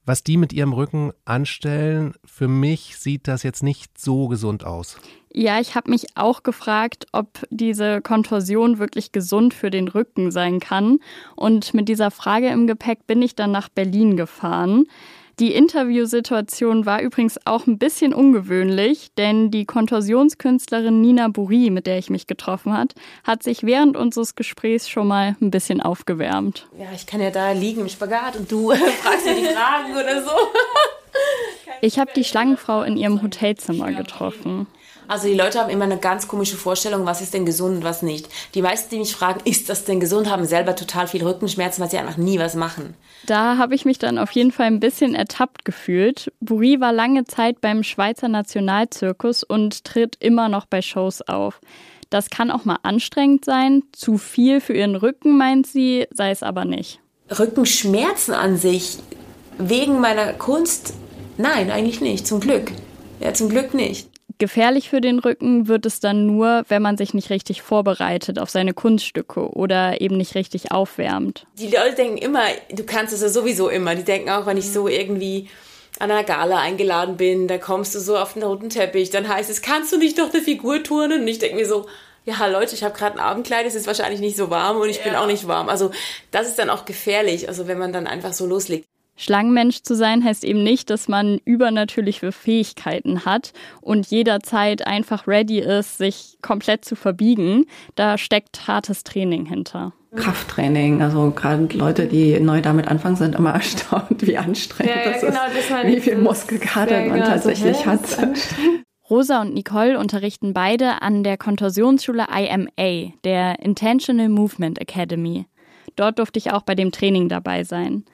was 0.09 0.25
die 0.25 0.39
mit 0.39 0.55
ihrem 0.55 0.73
Rücken 0.73 1.13
anstellen, 1.27 2.15
für 2.25 2.49
mich 2.49 2.97
sieht 2.97 3.29
das 3.29 3.43
jetzt 3.43 3.63
nicht 3.63 3.99
so 3.99 4.27
gesund 4.27 4.65
aus. 4.65 4.99
Ja, 5.33 5.61
ich 5.61 5.75
habe 5.75 5.91
mich 5.91 6.17
auch 6.17 6.43
gefragt, 6.43 7.07
ob 7.13 7.47
diese 7.51 8.01
Kontorsion 8.01 8.79
wirklich 8.79 9.13
gesund 9.13 9.55
für 9.55 9.71
den 9.71 9.89
Rücken 9.89 10.31
sein 10.31 10.59
kann. 10.59 11.01
Und 11.37 11.75
mit 11.75 11.89
dieser 11.89 12.11
Frage 12.11 12.49
im 12.49 12.67
Gepäck 12.67 13.07
bin 13.07 13.21
ich 13.23 13.35
dann 13.35 13.53
nach 13.53 13.69
Berlin 13.69 14.17
gefahren. 14.17 14.87
Die 15.39 15.55
Interviewsituation 15.55 16.85
war 16.85 17.01
übrigens 17.01 17.39
auch 17.45 17.69
ein 17.69 17.79
bisschen 17.79 18.13
ungewöhnlich, 18.13 19.13
denn 19.17 19.53
die 19.53 19.67
Kontorsionskünstlerin 19.67 21.01
Nina 21.01 21.29
Buri, 21.29 21.71
mit 21.71 21.87
der 21.87 21.99
ich 21.99 22.11
mich 22.11 22.27
getroffen 22.27 22.73
hat, 22.77 22.95
hat 23.23 23.45
sich 23.45 23.63
während 23.63 23.97
unseres 23.97 24.35
Gesprächs 24.35 24.89
schon 24.89 25.07
mal 25.07 25.37
ein 25.41 25.53
bisschen 25.53 25.81
aufgewärmt. 25.81 26.67
Ja, 26.77 26.87
ich 26.93 27.07
kann 27.07 27.21
ja 27.21 27.31
da 27.31 27.53
liegen 27.53 27.83
im 27.83 27.89
Spagat 27.89 28.37
und 28.37 28.51
du 28.51 28.71
fragst 29.03 29.27
mir 29.27 29.37
die 29.37 29.45
Fragen 29.45 29.93
oder 29.93 30.25
so. 30.25 30.33
Ich 31.83 32.01
habe 32.01 32.11
die 32.17 32.25
Schlangenfrau 32.25 32.83
in 32.83 32.97
ihrem 32.97 33.23
Hotelzimmer 33.23 33.93
getroffen. 33.93 34.67
Also 35.09 35.27
die 35.27 35.35
Leute 35.35 35.59
haben 35.59 35.71
immer 35.71 35.85
eine 35.85 35.97
ganz 35.97 36.29
komische 36.29 36.57
Vorstellung, 36.57 37.07
was 37.07 37.23
ist 37.23 37.33
denn 37.33 37.47
gesund 37.47 37.79
und 37.79 37.85
was 37.85 38.03
nicht. 38.03 38.29
Die 38.55 38.61
meisten, 38.61 38.91
die 38.91 38.99
mich 38.99 39.17
fragen, 39.17 39.41
ist 39.45 39.69
das 39.69 39.85
denn 39.85 40.01
gesund, 40.01 40.31
haben 40.31 40.45
selber 40.45 40.77
total 40.77 41.09
viel 41.09 41.25
Rückenschmerzen, 41.25 41.83
weil 41.83 41.91
sie 41.91 41.99
einfach 41.99 42.19
nie 42.19 42.39
was 42.39 42.55
machen. 42.55 42.95
Da 43.27 43.57
habe 43.57 43.75
ich 43.75 43.85
mich 43.85 43.99
dann 43.99 44.19
auf 44.19 44.31
jeden 44.33 44.53
Fall 44.53 44.67
ein 44.67 44.81
bisschen 44.81 45.15
ertappt 45.15 45.65
gefühlt. 45.65 46.31
Buri 46.41 46.81
war 46.81 46.93
lange 46.93 47.25
Zeit 47.25 47.61
beim 47.61 47.83
Schweizer 47.83 48.29
Nationalzirkus 48.29 49.43
und 49.43 49.85
tritt 49.85 50.17
immer 50.21 50.49
noch 50.49 50.67
bei 50.67 50.83
Shows 50.83 51.23
auf. 51.23 51.61
Das 52.11 52.31
kann 52.31 52.51
auch 52.51 52.65
mal 52.65 52.79
anstrengend 52.83 53.45
sein. 53.45 53.83
Zu 53.93 54.19
viel 54.19 54.61
für 54.61 54.75
ihren 54.75 54.97
Rücken, 54.97 55.37
meint 55.37 55.67
sie, 55.67 56.07
sei 56.11 56.31
es 56.31 56.43
aber 56.43 56.65
nicht. 56.65 57.01
Rückenschmerzen 57.39 58.35
an 58.35 58.57
sich, 58.57 58.99
wegen 59.59 60.01
meiner 60.01 60.33
Kunst, 60.35 60.95
nein, 61.37 61.71
eigentlich 61.71 62.01
nicht, 62.01 62.27
zum 62.27 62.41
Glück. 62.41 62.73
Ja, 63.21 63.35
zum 63.35 63.49
Glück 63.49 63.75
nicht. 63.75 64.09
Gefährlich 64.39 64.89
für 64.89 65.01
den 65.01 65.19
Rücken 65.19 65.67
wird 65.67 65.85
es 65.85 65.99
dann 65.99 66.27
nur, 66.27 66.65
wenn 66.69 66.81
man 66.81 66.97
sich 66.97 67.13
nicht 67.13 67.31
richtig 67.31 67.63
vorbereitet 67.63 68.39
auf 68.39 68.51
seine 68.51 68.73
Kunststücke 68.73 69.51
oder 69.51 70.01
eben 70.01 70.17
nicht 70.17 70.37
richtig 70.37 70.71
aufwärmt. 70.71 71.45
Die 71.55 71.67
Leute 71.67 71.97
denken 71.97 72.19
immer, 72.19 72.45
du 72.71 72.85
kannst 72.85 73.13
es 73.13 73.21
ja 73.21 73.29
sowieso 73.29 73.69
immer. 73.69 73.97
Die 73.97 74.05
denken 74.05 74.31
auch, 74.31 74.47
wenn 74.47 74.57
ich 74.57 74.71
so 74.73 74.87
irgendwie 74.87 75.49
an 75.99 76.13
einer 76.13 76.23
Gala 76.23 76.61
eingeladen 76.61 77.17
bin, 77.17 77.49
da 77.49 77.59
kommst 77.59 77.95
du 77.97 77.99
so 77.99 78.17
auf 78.17 78.35
den 78.35 78.45
roten 78.45 78.71
Teppich, 78.71 79.11
dann 79.11 79.29
heißt 79.29 79.51
es, 79.51 79.63
kannst 79.63 79.93
du 79.93 79.99
nicht 79.99 80.19
doch 80.19 80.33
eine 80.33 80.43
Figur 80.43 80.83
turnen? 80.85 81.23
Und 81.23 81.29
ich 81.29 81.41
denke 81.41 81.57
mir 81.57 81.67
so, 81.67 81.87
ja 82.25 82.47
Leute, 82.47 82.75
ich 82.75 82.85
habe 82.85 82.97
gerade 82.97 83.17
ein 83.17 83.25
Abendkleid, 83.25 83.67
es 83.67 83.75
ist 83.75 83.87
wahrscheinlich 83.87 84.21
nicht 84.21 84.37
so 84.37 84.51
warm 84.51 84.77
und 84.77 84.89
ich 84.89 84.99
ja. 84.99 85.05
bin 85.05 85.17
auch 85.17 85.27
nicht 85.27 85.49
warm. 85.49 85.69
Also 85.69 85.91
das 86.31 86.47
ist 86.47 86.59
dann 86.59 86.71
auch 86.71 86.85
gefährlich, 86.85 87.49
also 87.49 87.67
wenn 87.67 87.79
man 87.79 87.93
dann 87.93 88.07
einfach 88.07 88.33
so 88.33 88.47
loslegt. 88.47 88.87
Schlangenmensch 89.19 89.83
zu 89.83 89.97
sein 89.97 90.23
heißt 90.23 90.45
eben 90.45 90.63
nicht, 90.63 90.91
dass 90.91 91.09
man 91.09 91.41
übernatürliche 91.45 92.31
Fähigkeiten 92.31 93.25
hat 93.25 93.53
und 93.81 94.07
jederzeit 94.07 94.87
einfach 94.87 95.27
ready 95.27 95.59
ist, 95.59 95.99
sich 95.99 96.39
komplett 96.41 96.85
zu 96.85 96.95
verbiegen. 96.95 97.67
Da 97.97 98.17
steckt 98.17 98.69
hartes 98.69 99.03
Training 99.03 99.45
hinter. 99.45 99.93
Krafttraining, 100.15 101.03
also 101.03 101.33
gerade 101.33 101.69
Leute, 101.77 102.07
die 102.07 102.39
neu 102.39 102.63
damit 102.63 102.87
anfangen, 102.87 103.17
sind 103.17 103.35
immer 103.35 103.51
erstaunt, 103.55 104.25
wie 104.27 104.39
anstrengend 104.39 104.95
ja, 104.95 105.11
das 105.11 105.21
genau, 105.21 105.47
ist, 105.47 105.71
das 105.71 105.87
wie 105.87 106.01
viel 106.01 106.17
Muskelkater 106.17 107.01
man 107.01 107.15
genau, 107.15 107.27
tatsächlich 107.27 107.77
so, 107.77 107.87
hat. 107.87 108.01
Rosa 109.11 109.41
und 109.41 109.53
Nicole 109.53 109.99
unterrichten 109.99 110.53
beide 110.53 111.03
an 111.03 111.25
der 111.25 111.37
Kontorsionsschule 111.37 112.27
IMA, 112.31 113.13
der 113.25 113.59
Intentional 113.61 114.29
Movement 114.29 114.81
Academy. 114.81 115.47
Dort 115.97 116.21
durfte 116.21 116.39
ich 116.39 116.53
auch 116.53 116.63
bei 116.63 116.77
dem 116.77 116.93
Training 116.93 117.29
dabei 117.29 117.65
sein. 117.65 118.05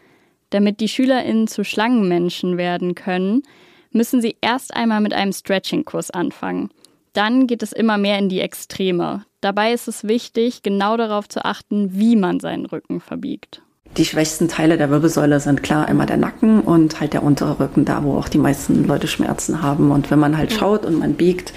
Damit 0.55 0.79
die 0.79 0.87
SchülerInnen 0.87 1.49
zu 1.49 1.65
Schlangenmenschen 1.65 2.57
werden 2.57 2.95
können, 2.95 3.43
müssen 3.91 4.21
sie 4.21 4.37
erst 4.41 4.73
einmal 4.77 5.01
mit 5.01 5.13
einem 5.13 5.33
Stretching-Kurs 5.33 6.13
anfangen. 6.13 6.71
Dann 7.13 7.49
geht 7.49 7.65
es 7.65 7.73
immer 7.73 7.99
mehr 7.99 8.21
in 8.21 8.29
die 8.29 8.39
Extreme. 8.39 9.25
Dabei 9.41 9.73
ist 9.73 9.89
es 9.89 10.05
wichtig, 10.07 10.63
genau 10.63 10.97
darauf 10.97 11.29
zu 11.29 11.45
achten, 11.45 11.99
wie 11.99 12.15
man 12.15 12.39
seinen 12.39 12.67
Rücken 12.67 13.01
verbiegt. 13.01 13.63
Die 13.97 14.05
schwächsten 14.05 14.47
Teile 14.47 14.79
der 14.79 14.91
Wirbelsäule 14.91 15.41
sind 15.41 15.65
klar 15.65 15.89
immer 15.89 16.07
der 16.07 16.19
Nacken 16.19 16.61
und 16.61 17.01
halt 17.01 17.15
der 17.15 17.25
untere 17.25 17.59
Rücken, 17.59 17.85
da 17.85 18.05
wo 18.05 18.17
auch 18.17 18.29
die 18.29 18.39
meisten 18.39 18.87
Leute 18.87 19.09
Schmerzen 19.09 19.61
haben. 19.61 19.91
Und 19.91 20.13
wenn 20.13 20.21
man 20.21 20.39
halt 20.39 20.53
schaut 20.53 20.87
und 20.87 21.01
man 21.01 21.15
biegt, 21.15 21.53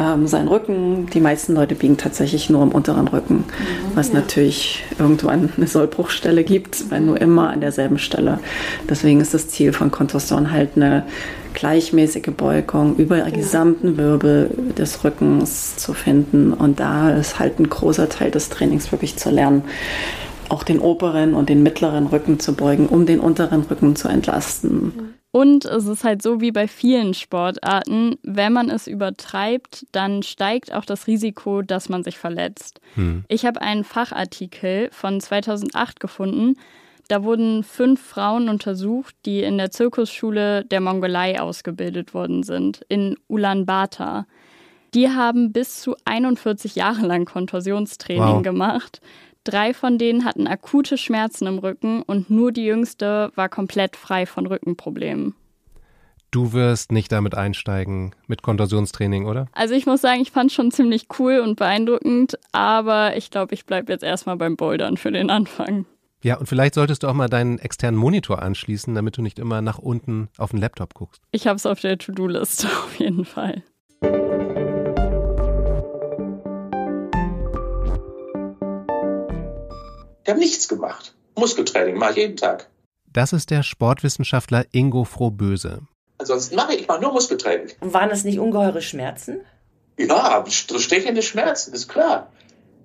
ähm, 0.00 0.26
seinen 0.26 0.48
Rücken. 0.48 1.06
Die 1.12 1.20
meisten 1.20 1.54
Leute 1.54 1.74
biegen 1.74 1.96
tatsächlich 1.96 2.48
nur 2.48 2.62
im 2.62 2.70
unteren 2.70 3.08
Rücken, 3.08 3.36
mhm, 3.36 3.44
was 3.94 4.08
ja. 4.08 4.14
natürlich 4.14 4.84
irgendwann 4.98 5.50
eine 5.56 5.66
Sollbruchstelle 5.66 6.42
gibt, 6.42 6.90
weil 6.90 7.02
nur 7.02 7.20
immer 7.20 7.50
an 7.50 7.60
derselben 7.60 7.98
Stelle. 7.98 8.38
Deswegen 8.88 9.20
ist 9.20 9.34
das 9.34 9.48
Ziel 9.48 9.72
von 9.72 9.90
Kontorsion 9.90 10.50
halt 10.50 10.70
eine 10.76 11.04
gleichmäßige 11.52 12.30
Beugung 12.36 12.96
über 12.96 13.18
den 13.18 13.32
gesamten 13.32 13.96
Wirbel 13.96 14.50
des 14.78 15.04
Rückens 15.04 15.76
zu 15.76 15.92
finden. 15.92 16.52
Und 16.52 16.80
da 16.80 17.10
ist 17.10 17.38
halt 17.38 17.58
ein 17.58 17.68
großer 17.68 18.08
Teil 18.08 18.30
des 18.30 18.48
Trainings 18.48 18.90
wirklich 18.92 19.16
zu 19.16 19.30
lernen, 19.30 19.64
auch 20.48 20.62
den 20.62 20.80
oberen 20.80 21.34
und 21.34 21.48
den 21.48 21.62
mittleren 21.62 22.06
Rücken 22.06 22.40
zu 22.40 22.54
beugen, 22.54 22.86
um 22.86 23.06
den 23.06 23.20
unteren 23.20 23.62
Rücken 23.62 23.96
zu 23.96 24.08
entlasten. 24.08 25.14
Und 25.32 25.64
es 25.64 25.86
ist 25.86 26.02
halt 26.02 26.22
so 26.22 26.40
wie 26.40 26.50
bei 26.50 26.66
vielen 26.66 27.14
Sportarten, 27.14 28.16
wenn 28.22 28.52
man 28.52 28.68
es 28.68 28.88
übertreibt, 28.88 29.86
dann 29.92 30.24
steigt 30.24 30.74
auch 30.74 30.84
das 30.84 31.06
Risiko, 31.06 31.62
dass 31.62 31.88
man 31.88 32.02
sich 32.02 32.18
verletzt. 32.18 32.80
Hm. 32.94 33.24
Ich 33.28 33.46
habe 33.46 33.62
einen 33.62 33.84
Fachartikel 33.84 34.88
von 34.90 35.20
2008 35.20 36.00
gefunden. 36.00 36.56
Da 37.06 37.22
wurden 37.22 37.62
fünf 37.62 38.00
Frauen 38.00 38.48
untersucht, 38.48 39.14
die 39.24 39.42
in 39.42 39.58
der 39.58 39.70
Zirkusschule 39.70 40.64
der 40.64 40.80
Mongolei 40.80 41.40
ausgebildet 41.40 42.12
worden 42.12 42.42
sind, 42.42 42.84
in 42.88 43.16
Ulaanbaatar. 43.28 44.26
Die 44.94 45.08
haben 45.08 45.52
bis 45.52 45.80
zu 45.80 45.94
41 46.04 46.74
Jahre 46.74 47.06
lang 47.06 47.24
Kontorsionstraining 47.24 48.36
wow. 48.36 48.42
gemacht. 48.42 49.00
Drei 49.50 49.74
von 49.74 49.98
denen 49.98 50.24
hatten 50.24 50.46
akute 50.46 50.96
Schmerzen 50.96 51.48
im 51.48 51.58
Rücken 51.58 52.02
und 52.02 52.30
nur 52.30 52.52
die 52.52 52.64
jüngste 52.64 53.32
war 53.34 53.48
komplett 53.48 53.96
frei 53.96 54.24
von 54.24 54.46
Rückenproblemen. 54.46 55.34
Du 56.30 56.52
wirst 56.52 56.92
nicht 56.92 57.10
damit 57.10 57.34
einsteigen 57.34 58.14
mit 58.28 58.42
Kontorsionstraining, 58.42 59.26
oder? 59.26 59.48
Also 59.50 59.74
ich 59.74 59.86
muss 59.86 60.02
sagen, 60.02 60.20
ich 60.20 60.30
fand 60.30 60.50
es 60.50 60.54
schon 60.54 60.70
ziemlich 60.70 61.08
cool 61.18 61.40
und 61.40 61.56
beeindruckend, 61.56 62.38
aber 62.52 63.16
ich 63.16 63.32
glaube, 63.32 63.54
ich 63.54 63.66
bleibe 63.66 63.90
jetzt 63.90 64.04
erstmal 64.04 64.36
beim 64.36 64.54
Bouldern 64.54 64.96
für 64.96 65.10
den 65.10 65.30
Anfang. 65.30 65.84
Ja, 66.22 66.36
und 66.36 66.46
vielleicht 66.46 66.74
solltest 66.74 67.02
du 67.02 67.08
auch 67.08 67.14
mal 67.14 67.28
deinen 67.28 67.58
externen 67.58 67.98
Monitor 67.98 68.40
anschließen, 68.42 68.94
damit 68.94 69.16
du 69.16 69.22
nicht 69.22 69.40
immer 69.40 69.62
nach 69.62 69.78
unten 69.78 70.28
auf 70.38 70.50
den 70.50 70.60
Laptop 70.60 70.94
guckst. 70.94 71.22
Ich 71.32 71.48
habe 71.48 71.56
es 71.56 71.66
auf 71.66 71.80
der 71.80 71.98
To-Do-Liste 71.98 72.68
auf 72.84 73.00
jeden 73.00 73.24
Fall. 73.24 73.64
Ich 80.30 80.32
habe 80.32 80.44
nichts 80.44 80.68
gemacht. 80.68 81.12
Muskeltraining 81.36 81.98
mache 81.98 82.12
ich 82.12 82.16
jeden 82.18 82.36
Tag. 82.36 82.70
Das 83.12 83.32
ist 83.32 83.50
der 83.50 83.64
Sportwissenschaftler 83.64 84.64
Ingo 84.70 85.02
Frohböse. 85.02 85.80
Ansonsten 86.18 86.54
mache 86.54 86.74
ich, 86.74 86.82
ich 86.82 86.86
mache 86.86 87.00
nur 87.00 87.12
Muskeltraining. 87.12 87.66
Und 87.80 87.92
waren 87.94 88.10
das 88.10 88.22
nicht 88.22 88.38
ungeheure 88.38 88.80
Schmerzen? 88.80 89.40
Ja, 89.98 90.44
stechende 90.46 91.22
Schmerzen, 91.22 91.74
ist 91.74 91.88
klar. 91.88 92.30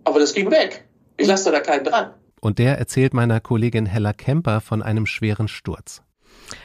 Aber 0.05 0.19
das 0.19 0.33
ging 0.33 0.49
weg. 0.49 0.85
Ich 1.17 1.27
lasse 1.27 1.51
da 1.51 1.59
keinen 1.59 1.83
dran. 1.83 2.15
Und 2.41 2.57
der 2.57 2.79
erzählt 2.79 3.13
meiner 3.13 3.39
Kollegin 3.39 3.85
Hella 3.85 4.13
Kemper 4.13 4.59
von 4.59 4.81
einem 4.81 5.05
schweren 5.05 5.47
Sturz. 5.47 6.01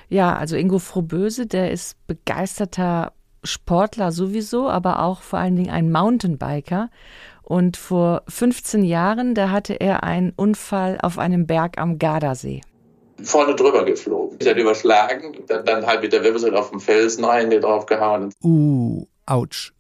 Ja, 0.09 0.35
also 0.35 0.57
Ingo 0.57 0.79
Frohböse, 0.79 1.47
der 1.47 1.73
ist 1.73 1.99
begeisterter 2.07 3.13
Sportler 3.45 4.13
sowieso, 4.13 4.71
aber 4.71 5.03
auch 5.03 5.21
vor 5.21 5.41
allen 5.41 5.57
Dingen 5.57 5.71
ein 5.71 5.93
Mountainbiker. 5.93 6.89
Und 7.51 7.77
vor 7.77 8.23
15 8.29 8.85
Jahren, 8.85 9.35
da 9.35 9.51
hatte 9.51 9.75
er 9.75 10.05
einen 10.05 10.33
Unfall 10.37 10.99
auf 11.03 11.19
einem 11.19 11.49
Berg 11.49 11.79
am 11.79 11.99
Gardasee. 11.99 12.61
Vorne 13.25 13.57
drüber 13.57 13.85
geflogen. 13.85 14.39
Ist 14.39 14.49
dann 14.49 14.57
überschlagen, 14.57 15.37
dann, 15.49 15.65
dann 15.65 15.85
halt 15.85 16.01
mit 16.01 16.13
der 16.13 16.23
Wirbelsäule 16.23 16.57
auf 16.57 16.71
dem 16.71 16.79
Felsen 16.79 17.25
rein, 17.25 17.51
der 17.51 17.59
draufgehauen. 17.59 18.33
Uh, 18.45 19.05
ouch. 19.27 19.73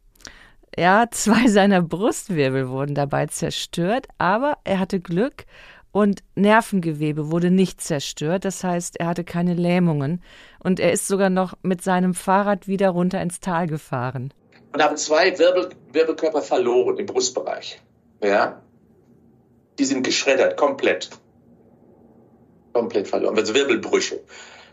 Ja, 0.76 1.06
zwei 1.12 1.46
seiner 1.46 1.80
Brustwirbel 1.80 2.70
wurden 2.70 2.96
dabei 2.96 3.26
zerstört, 3.26 4.08
aber 4.18 4.58
er 4.64 4.80
hatte 4.80 4.98
Glück 4.98 5.44
und 5.92 6.24
Nervengewebe 6.34 7.30
wurde 7.30 7.52
nicht 7.52 7.80
zerstört. 7.80 8.44
Das 8.44 8.64
heißt, 8.64 8.98
er 8.98 9.06
hatte 9.06 9.22
keine 9.22 9.54
Lähmungen 9.54 10.24
und 10.58 10.80
er 10.80 10.90
ist 10.90 11.06
sogar 11.06 11.30
noch 11.30 11.54
mit 11.62 11.84
seinem 11.84 12.14
Fahrrad 12.14 12.66
wieder 12.66 12.88
runter 12.88 13.22
ins 13.22 13.38
Tal 13.38 13.68
gefahren 13.68 14.34
und 14.72 14.82
haben 14.82 14.96
zwei 14.96 15.38
Wirbel, 15.38 15.70
Wirbelkörper 15.92 16.42
verloren 16.42 16.98
im 16.98 17.06
Brustbereich. 17.06 17.80
Ja? 18.22 18.62
Die 19.78 19.84
sind 19.84 20.02
geschreddert, 20.02 20.56
komplett. 20.56 21.10
Komplett 22.72 23.08
verloren. 23.08 23.36
Also 23.36 23.54
Wirbelbrüche. 23.54 24.20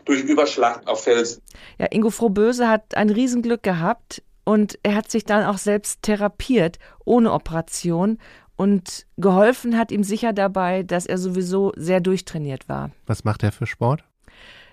Durch 0.04 0.22
Überschlag 0.22 0.86
auf 0.86 1.04
Felsen. 1.04 1.42
Ja, 1.78 1.86
Ingo 1.90 2.10
Frohböse 2.10 2.68
hat 2.68 2.94
ein 2.94 3.10
Riesenglück 3.10 3.62
gehabt 3.62 4.22
und 4.44 4.78
er 4.82 4.94
hat 4.94 5.10
sich 5.10 5.24
dann 5.24 5.44
auch 5.44 5.58
selbst 5.58 6.02
therapiert, 6.02 6.78
ohne 7.04 7.32
Operation. 7.32 8.18
Und 8.56 9.06
geholfen 9.16 9.76
hat 9.76 9.92
ihm 9.92 10.02
sicher 10.02 10.32
dabei, 10.32 10.82
dass 10.82 11.06
er 11.06 11.18
sowieso 11.18 11.72
sehr 11.76 12.00
durchtrainiert 12.00 12.68
war. 12.68 12.90
Was 13.06 13.24
macht 13.24 13.42
er 13.42 13.52
für 13.52 13.66
Sport? 13.66 14.04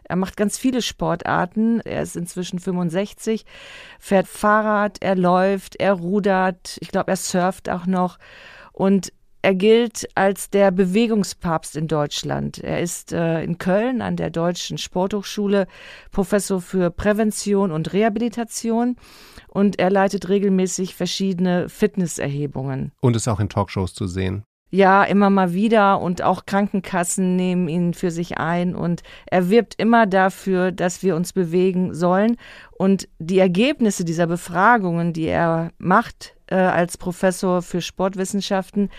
Er 0.07 0.15
macht 0.15 0.37
ganz 0.37 0.57
viele 0.57 0.81
Sportarten. 0.81 1.81
Er 1.81 2.01
ist 2.01 2.15
inzwischen 2.15 2.59
65, 2.59 3.45
fährt 3.99 4.27
Fahrrad, 4.27 4.97
er 5.01 5.15
läuft, 5.15 5.75
er 5.77 5.93
rudert, 5.93 6.77
ich 6.81 6.89
glaube, 6.89 7.11
er 7.11 7.17
surft 7.17 7.69
auch 7.69 7.85
noch. 7.85 8.17
Und 8.71 9.11
er 9.45 9.53
gilt 9.53 10.07
als 10.15 10.49
der 10.49 10.71
Bewegungspapst 10.71 11.75
in 11.75 11.87
Deutschland. 11.87 12.57
Er 12.57 12.81
ist 12.81 13.13
äh, 13.13 13.43
in 13.43 13.59
Köln 13.59 14.01
an 14.01 14.15
der 14.15 14.31
Deutschen 14.31 14.79
Sporthochschule 14.79 15.67
Professor 16.11 16.59
für 16.59 16.89
Prävention 16.89 17.71
und 17.71 17.93
Rehabilitation 17.93 18.95
und 19.47 19.77
er 19.77 19.91
leitet 19.91 20.29
regelmäßig 20.29 20.95
verschiedene 20.95 21.69
Fitnesserhebungen. 21.69 22.91
Und 23.01 23.15
ist 23.15 23.27
auch 23.27 23.39
in 23.39 23.47
Talkshows 23.47 23.93
zu 23.93 24.07
sehen. 24.07 24.45
Ja, 24.71 25.03
immer 25.03 25.29
mal 25.29 25.53
wieder 25.53 26.01
und 26.01 26.21
auch 26.21 26.45
Krankenkassen 26.45 27.35
nehmen 27.35 27.69
ihn 27.69 27.93
für 27.93 28.11
sich 28.11 28.39
ein 28.39 28.75
und 28.75 29.03
er 29.27 29.49
wirbt 29.49 29.75
immer 29.77 30.05
dafür, 30.05 30.71
dass 30.71 31.03
wir 31.03 31.15
uns 31.15 31.33
bewegen 31.33 31.93
sollen. 31.93 32.35
Und 32.71 33.07
die 33.19 33.39
Ergebnisse 33.39 34.03
dieser 34.03 34.27
Befragungen, 34.27 35.13
die 35.13 35.27
er 35.27 35.71
macht 35.77 36.35
äh, 36.47 36.55
als 36.55 36.97
Professor 36.97 37.61
für 37.61 37.79
Sportwissenschaften, 37.79 38.89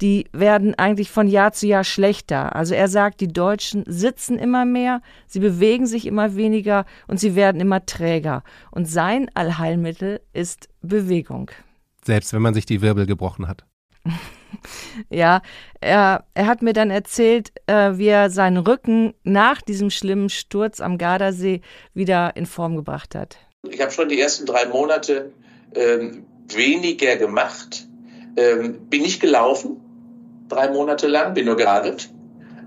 die 0.00 0.26
werden 0.32 0.74
eigentlich 0.74 1.10
von 1.10 1.28
Jahr 1.28 1.52
zu 1.52 1.68
Jahr 1.68 1.84
schlechter. 1.84 2.54
Also 2.54 2.74
er 2.74 2.88
sagt, 2.88 3.20
die 3.20 3.28
Deutschen 3.28 3.84
sitzen 3.86 4.38
immer 4.38 4.64
mehr, 4.64 5.00
sie 5.26 5.40
bewegen 5.40 5.86
sich 5.86 6.06
immer 6.06 6.34
weniger 6.34 6.84
und 7.06 7.18
sie 7.18 7.36
werden 7.36 7.60
immer 7.60 7.86
träger. 7.86 8.42
Und 8.72 8.86
sein 8.86 9.30
Allheilmittel 9.34 10.20
ist 10.32 10.68
Bewegung. 10.82 11.50
Selbst 12.04 12.32
wenn 12.32 12.42
man 12.42 12.52
sich 12.52 12.66
die 12.66 12.82
Wirbel 12.82 13.06
gebrochen 13.06 13.48
hat. 13.48 13.64
Ja, 15.10 15.42
er, 15.80 16.24
er 16.34 16.46
hat 16.46 16.62
mir 16.62 16.72
dann 16.72 16.90
erzählt, 16.90 17.52
äh, 17.66 17.92
wie 17.94 18.06
er 18.06 18.30
seinen 18.30 18.58
Rücken 18.58 19.14
nach 19.24 19.60
diesem 19.60 19.90
schlimmen 19.90 20.30
Sturz 20.30 20.80
am 20.80 20.96
Gardasee 20.96 21.60
wieder 21.92 22.36
in 22.36 22.46
Form 22.46 22.76
gebracht 22.76 23.14
hat. 23.14 23.36
Ich 23.68 23.80
habe 23.80 23.90
schon 23.90 24.08
die 24.08 24.20
ersten 24.20 24.46
drei 24.46 24.66
Monate 24.66 25.32
ähm, 25.74 26.24
weniger 26.48 27.16
gemacht. 27.16 27.86
Ähm, 28.36 28.86
bin 28.88 29.02
nicht 29.02 29.20
gelaufen, 29.20 29.80
drei 30.48 30.70
Monate 30.70 31.06
lang, 31.06 31.34
bin 31.34 31.46
nur 31.46 31.56
geradelt, 31.56 32.10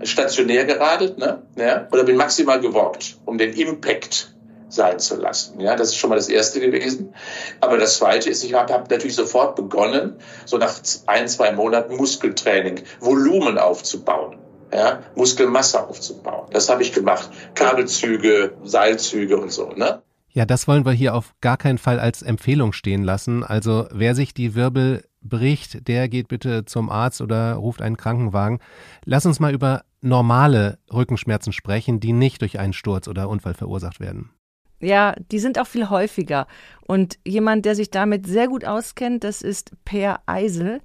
stationär 0.02 0.64
geradelt, 0.64 1.18
ne? 1.18 1.42
Ja? 1.56 1.88
Oder 1.92 2.04
bin 2.04 2.16
maximal 2.16 2.60
gewalkt, 2.60 3.18
um 3.24 3.38
den 3.38 3.52
Impact 3.52 4.34
sein 4.68 4.98
zu 4.98 5.16
lassen. 5.16 5.60
Ja, 5.60 5.76
das 5.76 5.88
ist 5.88 5.96
schon 5.96 6.10
mal 6.10 6.16
das 6.16 6.28
Erste 6.28 6.60
gewesen. 6.60 7.14
Aber 7.60 7.78
das 7.78 7.98
Zweite 7.98 8.30
ist, 8.30 8.44
ich 8.44 8.54
habe 8.54 8.72
hab 8.72 8.90
natürlich 8.90 9.16
sofort 9.16 9.56
begonnen, 9.56 10.16
so 10.44 10.58
nach 10.58 10.80
ein, 11.06 11.28
zwei 11.28 11.52
Monaten 11.52 11.96
Muskeltraining, 11.96 12.82
Volumen 13.00 13.58
aufzubauen. 13.58 14.38
Ja, 14.72 15.02
Muskelmasse 15.14 15.88
aufzubauen. 15.88 16.48
Das 16.52 16.68
habe 16.68 16.82
ich 16.82 16.92
gemacht. 16.92 17.30
Kabelzüge, 17.54 18.52
Seilzüge 18.64 19.38
und 19.38 19.50
so. 19.50 19.70
Ne? 19.70 20.02
Ja, 20.30 20.44
das 20.44 20.68
wollen 20.68 20.84
wir 20.84 20.92
hier 20.92 21.14
auf 21.14 21.32
gar 21.40 21.56
keinen 21.56 21.78
Fall 21.78 21.98
als 21.98 22.20
Empfehlung 22.20 22.74
stehen 22.74 23.02
lassen. 23.02 23.42
Also 23.42 23.86
wer 23.92 24.14
sich 24.14 24.34
die 24.34 24.54
Wirbel 24.54 25.04
bricht, 25.22 25.88
der 25.88 26.08
geht 26.08 26.28
bitte 26.28 26.64
zum 26.64 26.90
Arzt 26.90 27.20
oder 27.20 27.54
ruft 27.54 27.82
einen 27.82 27.96
Krankenwagen. 27.96 28.60
Lass 29.04 29.26
uns 29.26 29.40
mal 29.40 29.54
über 29.54 29.82
normale 30.00 30.78
Rückenschmerzen 30.92 31.52
sprechen, 31.52 31.98
die 31.98 32.12
nicht 32.12 32.42
durch 32.42 32.58
einen 32.58 32.72
Sturz 32.72 33.08
oder 33.08 33.28
Unfall 33.28 33.54
verursacht 33.54 34.00
werden. 34.00 34.30
Ja, 34.80 35.14
die 35.32 35.38
sind 35.38 35.58
auch 35.58 35.66
viel 35.66 35.90
häufiger. 35.90 36.46
Und 36.86 37.18
jemand, 37.26 37.64
der 37.64 37.74
sich 37.74 37.90
damit 37.90 38.26
sehr 38.26 38.48
gut 38.48 38.64
auskennt, 38.64 39.24
das 39.24 39.42
ist 39.42 39.72
Per 39.84 40.20
Eisel. 40.26 40.80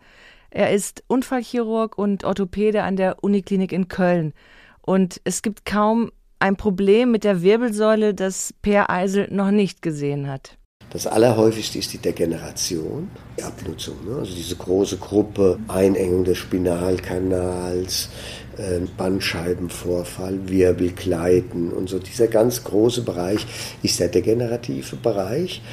Er 0.50 0.72
ist 0.72 1.04
Unfallchirurg 1.08 1.98
und 1.98 2.24
Orthopäde 2.24 2.84
an 2.84 2.96
der 2.96 3.24
Uniklinik 3.24 3.72
in 3.72 3.88
Köln. 3.88 4.34
Und 4.82 5.22
es 5.24 5.42
gibt 5.42 5.66
kaum 5.66 6.12
ein 6.40 6.58
Problem 6.58 7.12
mit 7.12 7.24
der 7.24 7.42
Wirbelsäule, 7.42 8.14
das 8.14 8.54
Per 8.62 8.90
Eisel 8.90 9.28
noch 9.32 9.52
nicht 9.52 9.82
gesehen 9.82 10.28
hat. 10.28 10.58
Das 10.94 11.08
allerhäufigste 11.08 11.80
ist 11.80 11.92
die 11.92 11.98
Degeneration, 11.98 13.10
die 13.36 13.42
Abnutzung. 13.42 13.96
Ne? 14.08 14.18
Also 14.20 14.36
diese 14.36 14.56
große 14.56 14.98
Gruppe, 14.98 15.58
Einengung 15.68 16.24
des 16.24 16.38
Spinalkanals, 16.38 18.10
äh, 18.58 18.80
Bandscheibenvorfall, 18.96 20.48
Wirbelgleiten 20.48 21.74
und 21.74 21.90
so. 21.90 21.98
Dieser 21.98 22.28
ganz 22.28 22.64
große 22.64 23.02
Bereich 23.02 23.44
ist 23.82 24.00
der 24.00 24.10
degenerative 24.10 24.96
Bereich. 24.98 25.64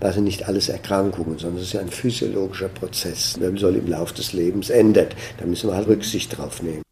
Das 0.00 0.14
sind 0.14 0.24
nicht 0.24 0.48
alles 0.48 0.70
Erkrankungen, 0.70 1.38
sondern 1.38 1.58
es 1.58 1.68
ist 1.68 1.74
ja 1.74 1.80
ein 1.80 1.90
physiologischer 1.90 2.68
Prozess. 2.68 3.36
Der 3.38 3.54
soll 3.58 3.76
im 3.76 3.86
Laufe 3.86 4.14
des 4.14 4.32
Lebens 4.32 4.70
ändert. 4.70 5.14
Da 5.38 5.44
müssen 5.44 5.68
wir 5.68 5.76
halt 5.76 5.88
Rücksicht 5.88 6.38
drauf 6.38 6.62
nehmen. 6.62 6.82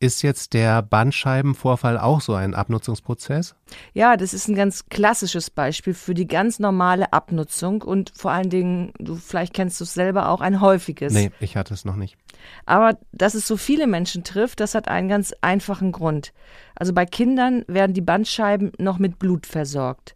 Ist 0.00 0.22
jetzt 0.22 0.54
der 0.54 0.80
Bandscheibenvorfall 0.80 1.98
auch 1.98 2.20
so 2.20 2.34
ein 2.34 2.54
Abnutzungsprozess? 2.54 3.56
Ja, 3.94 4.16
das 4.16 4.32
ist 4.32 4.46
ein 4.46 4.54
ganz 4.54 4.86
klassisches 4.86 5.50
Beispiel 5.50 5.92
für 5.92 6.14
die 6.14 6.28
ganz 6.28 6.60
normale 6.60 7.12
Abnutzung 7.12 7.82
und 7.82 8.12
vor 8.14 8.30
allen 8.30 8.48
Dingen, 8.48 8.92
du 9.00 9.16
vielleicht 9.16 9.54
kennst 9.54 9.80
du 9.80 9.84
es 9.84 9.94
selber 9.94 10.28
auch, 10.28 10.40
ein 10.40 10.60
häufiges. 10.60 11.12
Nee, 11.12 11.32
ich 11.40 11.56
hatte 11.56 11.74
es 11.74 11.84
noch 11.84 11.96
nicht. 11.96 12.16
Aber 12.64 12.96
dass 13.10 13.34
es 13.34 13.48
so 13.48 13.56
viele 13.56 13.88
Menschen 13.88 14.22
trifft, 14.22 14.60
das 14.60 14.76
hat 14.76 14.86
einen 14.86 15.08
ganz 15.08 15.34
einfachen 15.40 15.90
Grund. 15.90 16.32
Also 16.76 16.92
bei 16.92 17.04
Kindern 17.04 17.64
werden 17.66 17.92
die 17.92 18.00
Bandscheiben 18.00 18.70
noch 18.78 19.00
mit 19.00 19.18
Blut 19.18 19.46
versorgt. 19.46 20.14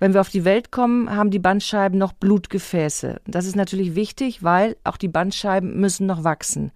Wenn 0.00 0.14
wir 0.14 0.20
auf 0.20 0.28
die 0.28 0.44
Welt 0.44 0.70
kommen, 0.70 1.14
haben 1.14 1.30
die 1.30 1.40
Bandscheiben 1.40 1.98
noch 1.98 2.12
Blutgefäße. 2.12 3.20
Das 3.26 3.46
ist 3.46 3.56
natürlich 3.56 3.96
wichtig, 3.96 4.44
weil 4.44 4.76
auch 4.84 4.96
die 4.96 5.08
Bandscheiben 5.08 5.80
müssen 5.80 6.06
noch 6.06 6.22
wachsen. 6.22 6.70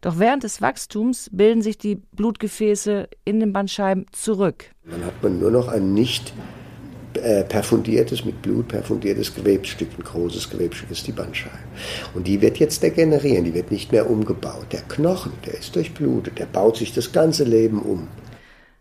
Doch 0.00 0.18
während 0.20 0.44
des 0.44 0.62
Wachstums 0.62 1.28
bilden 1.32 1.60
sich 1.60 1.76
die 1.78 1.96
Blutgefäße 1.96 3.08
in 3.24 3.40
den 3.40 3.52
Bandscheiben 3.52 4.06
zurück. 4.12 4.66
Dann 4.88 5.04
hat 5.04 5.20
man 5.22 5.40
nur 5.40 5.50
noch 5.50 5.66
ein 5.66 5.92
nicht 5.92 6.32
äh, 7.14 7.42
perfundiertes, 7.42 8.24
mit 8.24 8.42
Blut 8.42 8.68
perfundiertes 8.68 9.34
Gewebstück, 9.34 9.88
ein 9.98 10.04
großes 10.04 10.48
Gewebstück 10.48 10.90
ist 10.92 11.04
die 11.06 11.12
Bandscheibe. 11.12 11.56
Und 12.14 12.28
die 12.28 12.40
wird 12.40 12.58
jetzt 12.58 12.82
degenerieren, 12.84 13.44
die 13.44 13.54
wird 13.54 13.72
nicht 13.72 13.90
mehr 13.90 14.08
umgebaut. 14.08 14.66
Der 14.70 14.82
Knochen, 14.82 15.32
der 15.44 15.54
ist 15.54 15.74
durchblutet, 15.74 16.38
der 16.38 16.46
baut 16.46 16.76
sich 16.76 16.92
das 16.92 17.10
ganze 17.10 17.42
Leben 17.42 17.80
um. 17.80 18.06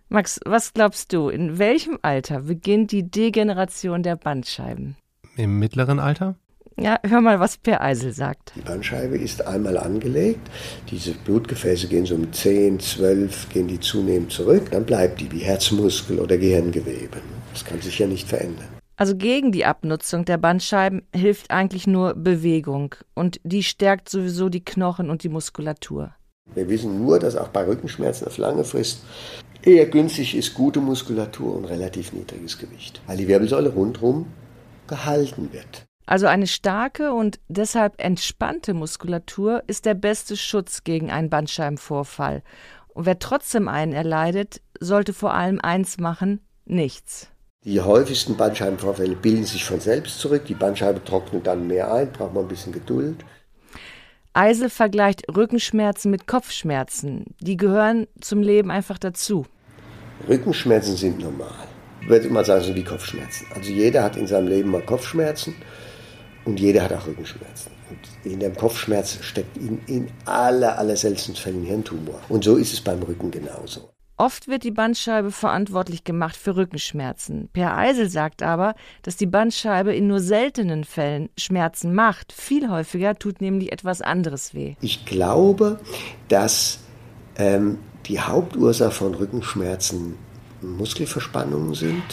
Max, 0.09 0.39
was 0.45 0.73
glaubst 0.73 1.11
du, 1.11 1.27
in 1.27 1.59
welchem 1.59 1.99
Alter 2.01 2.43
beginnt 2.43 2.93
die 2.93 3.11
Degeneration 3.11 4.03
der 4.03 4.15
Bandscheiben? 4.15 4.95
Im 5.35 5.59
mittleren 5.59 5.99
Alter? 5.99 6.35
Ja, 6.79 6.97
hör 7.05 7.19
mal, 7.19 7.41
was 7.41 7.57
Per 7.57 7.81
Eisel 7.81 8.13
sagt. 8.13 8.53
Die 8.55 8.61
Bandscheibe 8.61 9.17
ist 9.17 9.45
einmal 9.45 9.77
angelegt. 9.77 10.49
Diese 10.89 11.11
Blutgefäße 11.11 11.87
gehen 11.87 12.05
so 12.05 12.15
um 12.15 12.31
10, 12.31 12.79
12, 12.79 13.49
gehen 13.49 13.67
die 13.67 13.81
zunehmend 13.81 14.31
zurück. 14.31 14.71
Dann 14.71 14.85
bleibt 14.85 15.19
die 15.19 15.29
wie 15.31 15.39
Herzmuskel 15.39 16.19
oder 16.19 16.37
Gehirngewebe. 16.37 17.17
Das 17.51 17.65
kann 17.65 17.81
sich 17.81 17.99
ja 17.99 18.07
nicht 18.07 18.29
verändern. 18.29 18.67
Also 18.95 19.15
gegen 19.15 19.51
die 19.51 19.65
Abnutzung 19.65 20.23
der 20.23 20.37
Bandscheiben 20.37 21.01
hilft 21.13 21.51
eigentlich 21.51 21.85
nur 21.85 22.13
Bewegung. 22.13 22.95
Und 23.13 23.41
die 23.43 23.63
stärkt 23.63 24.07
sowieso 24.07 24.47
die 24.47 24.63
Knochen 24.63 25.09
und 25.09 25.23
die 25.23 25.29
Muskulatur. 25.29 26.13
Wir 26.53 26.69
wissen 26.69 27.03
nur, 27.03 27.19
dass 27.19 27.35
auch 27.35 27.49
bei 27.49 27.65
Rückenschmerzen 27.65 28.27
auf 28.27 28.37
lange 28.37 28.63
Frist 28.63 29.03
eher 29.63 29.85
günstig 29.87 30.35
ist 30.35 30.53
gute 30.53 30.79
Muskulatur 30.79 31.55
und 31.55 31.65
relativ 31.65 32.13
niedriges 32.13 32.57
Gewicht, 32.57 33.01
weil 33.07 33.17
die 33.17 33.27
Wirbelsäule 33.27 33.69
rundherum 33.69 34.27
gehalten 34.87 35.51
wird. 35.51 35.85
Also 36.05 36.27
eine 36.27 36.47
starke 36.47 37.13
und 37.13 37.39
deshalb 37.49 38.01
entspannte 38.01 38.73
Muskulatur 38.73 39.63
ist 39.67 39.85
der 39.85 39.93
beste 39.93 40.37
Schutz 40.37 40.85
gegen 40.85 41.11
einen 41.11 41.29
Bandscheibenvorfall. 41.29 42.43
Und 42.87 43.05
wer 43.05 43.19
trotzdem 43.19 43.67
einen 43.67 43.91
erleidet, 43.91 44.61
sollte 44.79 45.11
vor 45.11 45.33
allem 45.33 45.59
eins 45.59 45.97
machen, 45.97 46.39
nichts. 46.65 47.27
Die 47.65 47.81
häufigsten 47.81 48.37
Bandscheibenvorfälle 48.37 49.17
bilden 49.17 49.43
sich 49.43 49.65
von 49.65 49.81
selbst 49.81 50.19
zurück. 50.19 50.45
Die 50.45 50.53
Bandscheibe 50.53 51.03
trocknet 51.03 51.45
dann 51.45 51.67
mehr 51.67 51.93
ein, 51.93 52.13
braucht 52.13 52.33
man 52.33 52.45
ein 52.45 52.47
bisschen 52.47 52.71
Geduld. 52.71 53.25
Eisel 54.37 54.69
vergleicht 54.69 55.23
Rückenschmerzen 55.35 56.11
mit 56.11 56.27
Kopfschmerzen. 56.27 57.25
Die 57.39 57.57
gehören 57.57 58.05
zum 58.21 58.43
Leben 58.43 58.69
einfach 58.69 58.99
dazu. 58.99 59.47
Rückenschmerzen 60.29 60.95
sind 60.95 61.17
normal. 61.19 61.67
Ich 62.01 62.07
würde 62.07 62.27
immer 62.27 62.43
sagen, 62.45 62.63
so 62.63 62.75
wie 62.75 62.83
Kopfschmerzen. 62.83 63.47
Also 63.55 63.71
jeder 63.71 64.03
hat 64.03 64.15
in 64.15 64.27
seinem 64.27 64.47
Leben 64.47 64.69
mal 64.69 64.83
Kopfschmerzen 64.83 65.55
und 66.45 66.59
jeder 66.59 66.83
hat 66.83 66.93
auch 66.93 67.07
Rückenschmerzen. 67.07 67.71
Und 67.89 68.31
in 68.31 68.39
dem 68.39 68.55
Kopfschmerz 68.55 69.17
steckt 69.21 69.57
in, 69.57 69.81
in 69.87 70.11
aller, 70.25 70.77
aller 70.77 70.95
seltensten 70.95 71.35
Fällen 71.35 71.63
Hirntumor. 71.63 72.21
Und 72.29 72.43
so 72.43 72.57
ist 72.57 72.73
es 72.73 72.81
beim 72.81 73.01
Rücken 73.01 73.31
genauso. 73.31 73.89
Oft 74.19 74.47
wird 74.47 74.63
die 74.63 74.71
Bandscheibe 74.71 75.31
verantwortlich 75.31 76.03
gemacht 76.03 76.35
für 76.35 76.55
Rückenschmerzen. 76.55 77.49
Per 77.53 77.77
Eisel 77.77 78.09
sagt 78.09 78.41
aber, 78.41 78.73
dass 79.03 79.15
die 79.15 79.27
Bandscheibe 79.27 79.93
in 79.93 80.07
nur 80.07 80.19
seltenen 80.19 80.85
Fällen 80.85 81.29
Schmerzen 81.37 81.93
macht. 81.93 82.33
Viel 82.33 82.69
häufiger 82.69 83.13
tut 83.13 83.41
nämlich 83.41 83.71
etwas 83.71 84.01
anderes 84.01 84.55
weh. 84.55 84.75
Ich 84.81 85.05
glaube, 85.05 85.79
dass 86.29 86.79
ähm, 87.37 87.77
die 88.07 88.19
Hauptursache 88.19 88.89
von 88.91 89.13
Rückenschmerzen 89.13 90.15
Muskelverspannungen 90.61 91.75
sind 91.75 92.03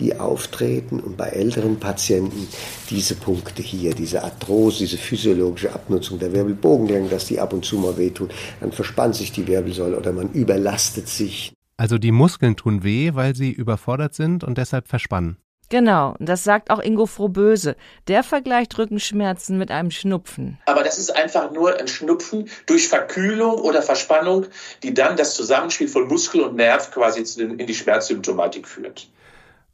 die 0.00 0.18
auftreten 0.18 0.98
und 0.98 1.16
bei 1.16 1.28
älteren 1.28 1.78
Patienten 1.78 2.48
diese 2.88 3.14
Punkte 3.14 3.62
hier, 3.62 3.94
diese 3.94 4.24
Arthrose, 4.24 4.78
diese 4.78 4.96
physiologische 4.96 5.72
Abnutzung 5.72 6.18
der 6.18 6.32
Wirbelbogenlänge, 6.32 7.08
dass 7.08 7.26
die 7.26 7.38
ab 7.38 7.52
und 7.52 7.64
zu 7.64 7.76
mal 7.76 7.96
wehtun, 7.96 8.30
dann 8.60 8.72
verspannt 8.72 9.14
sich 9.14 9.30
die 9.30 9.46
Wirbelsäule 9.46 9.96
oder 9.96 10.12
man 10.12 10.32
überlastet 10.32 11.08
sich. 11.08 11.52
Also 11.76 11.98
die 11.98 12.12
Muskeln 12.12 12.56
tun 12.56 12.82
weh, 12.82 13.12
weil 13.14 13.36
sie 13.36 13.52
überfordert 13.52 14.14
sind 14.14 14.42
und 14.44 14.58
deshalb 14.58 14.88
verspannen. 14.88 15.36
Genau, 15.70 16.16
das 16.18 16.42
sagt 16.42 16.70
auch 16.70 16.80
Ingo 16.80 17.06
Frohböse. 17.06 17.76
Der 18.08 18.24
vergleicht 18.24 18.76
Rückenschmerzen 18.76 19.56
mit 19.56 19.70
einem 19.70 19.92
Schnupfen. 19.92 20.58
Aber 20.66 20.82
das 20.82 20.98
ist 20.98 21.14
einfach 21.14 21.52
nur 21.52 21.78
ein 21.78 21.86
Schnupfen 21.86 22.48
durch 22.66 22.88
Verkühlung 22.88 23.54
oder 23.54 23.80
Verspannung, 23.80 24.46
die 24.82 24.92
dann 24.92 25.16
das 25.16 25.34
Zusammenspiel 25.34 25.86
von 25.86 26.08
Muskel 26.08 26.40
und 26.40 26.56
Nerv 26.56 26.90
quasi 26.90 27.24
in 27.40 27.66
die 27.66 27.74
Schmerzsymptomatik 27.74 28.66
führt. 28.66 29.08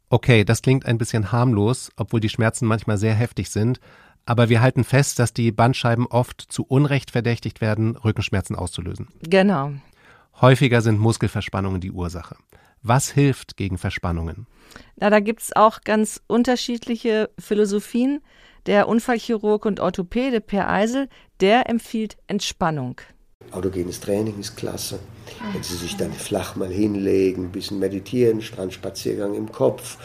Okay, 0.09 0.45
das 0.45 0.61
klingt 0.61 0.85
ein 0.85 0.97
bisschen 0.97 1.31
harmlos, 1.31 1.91
obwohl 1.97 2.19
die 2.19 2.29
Schmerzen 2.29 2.65
manchmal 2.65 2.97
sehr 2.97 3.13
heftig 3.13 3.49
sind. 3.49 3.79
Aber 4.25 4.49
wir 4.49 4.61
halten 4.61 4.83
fest, 4.83 5.19
dass 5.19 5.33
die 5.33 5.51
Bandscheiben 5.51 6.05
oft 6.07 6.41
zu 6.41 6.63
Unrecht 6.63 7.11
verdächtigt 7.11 7.61
werden, 7.61 7.95
Rückenschmerzen 7.95 8.55
auszulösen. 8.55 9.07
Genau. 9.21 9.71
Häufiger 10.41 10.81
sind 10.81 10.99
Muskelverspannungen 10.99 11.81
die 11.81 11.91
Ursache. 11.91 12.35
Was 12.83 13.09
hilft 13.09 13.57
gegen 13.57 13.77
Verspannungen? 13.77 14.45
Na, 14.97 15.09
da 15.09 15.19
gibt 15.19 15.41
es 15.41 15.55
auch 15.55 15.81
ganz 15.81 16.21
unterschiedliche 16.27 17.29
Philosophien. 17.39 18.21
Der 18.65 18.87
Unfallchirurg 18.87 19.65
und 19.65 19.79
Orthopäde 19.79 20.41
Per 20.41 20.69
Eisel, 20.69 21.07
der 21.39 21.69
empfiehlt 21.69 22.17
Entspannung. 22.27 23.01
Autogenes 23.57 23.99
Training 23.99 24.39
ist 24.39 24.55
klasse. 24.55 24.99
Wenn 25.53 25.63
Sie 25.63 25.75
sich 25.75 25.97
dann 25.97 26.13
flach 26.13 26.55
mal 26.55 26.69
hinlegen, 26.69 27.45
ein 27.45 27.51
bisschen 27.51 27.79
meditieren, 27.79 28.41
Strandspaziergang 28.41 29.33
im 29.33 29.51
Kopf 29.51 29.97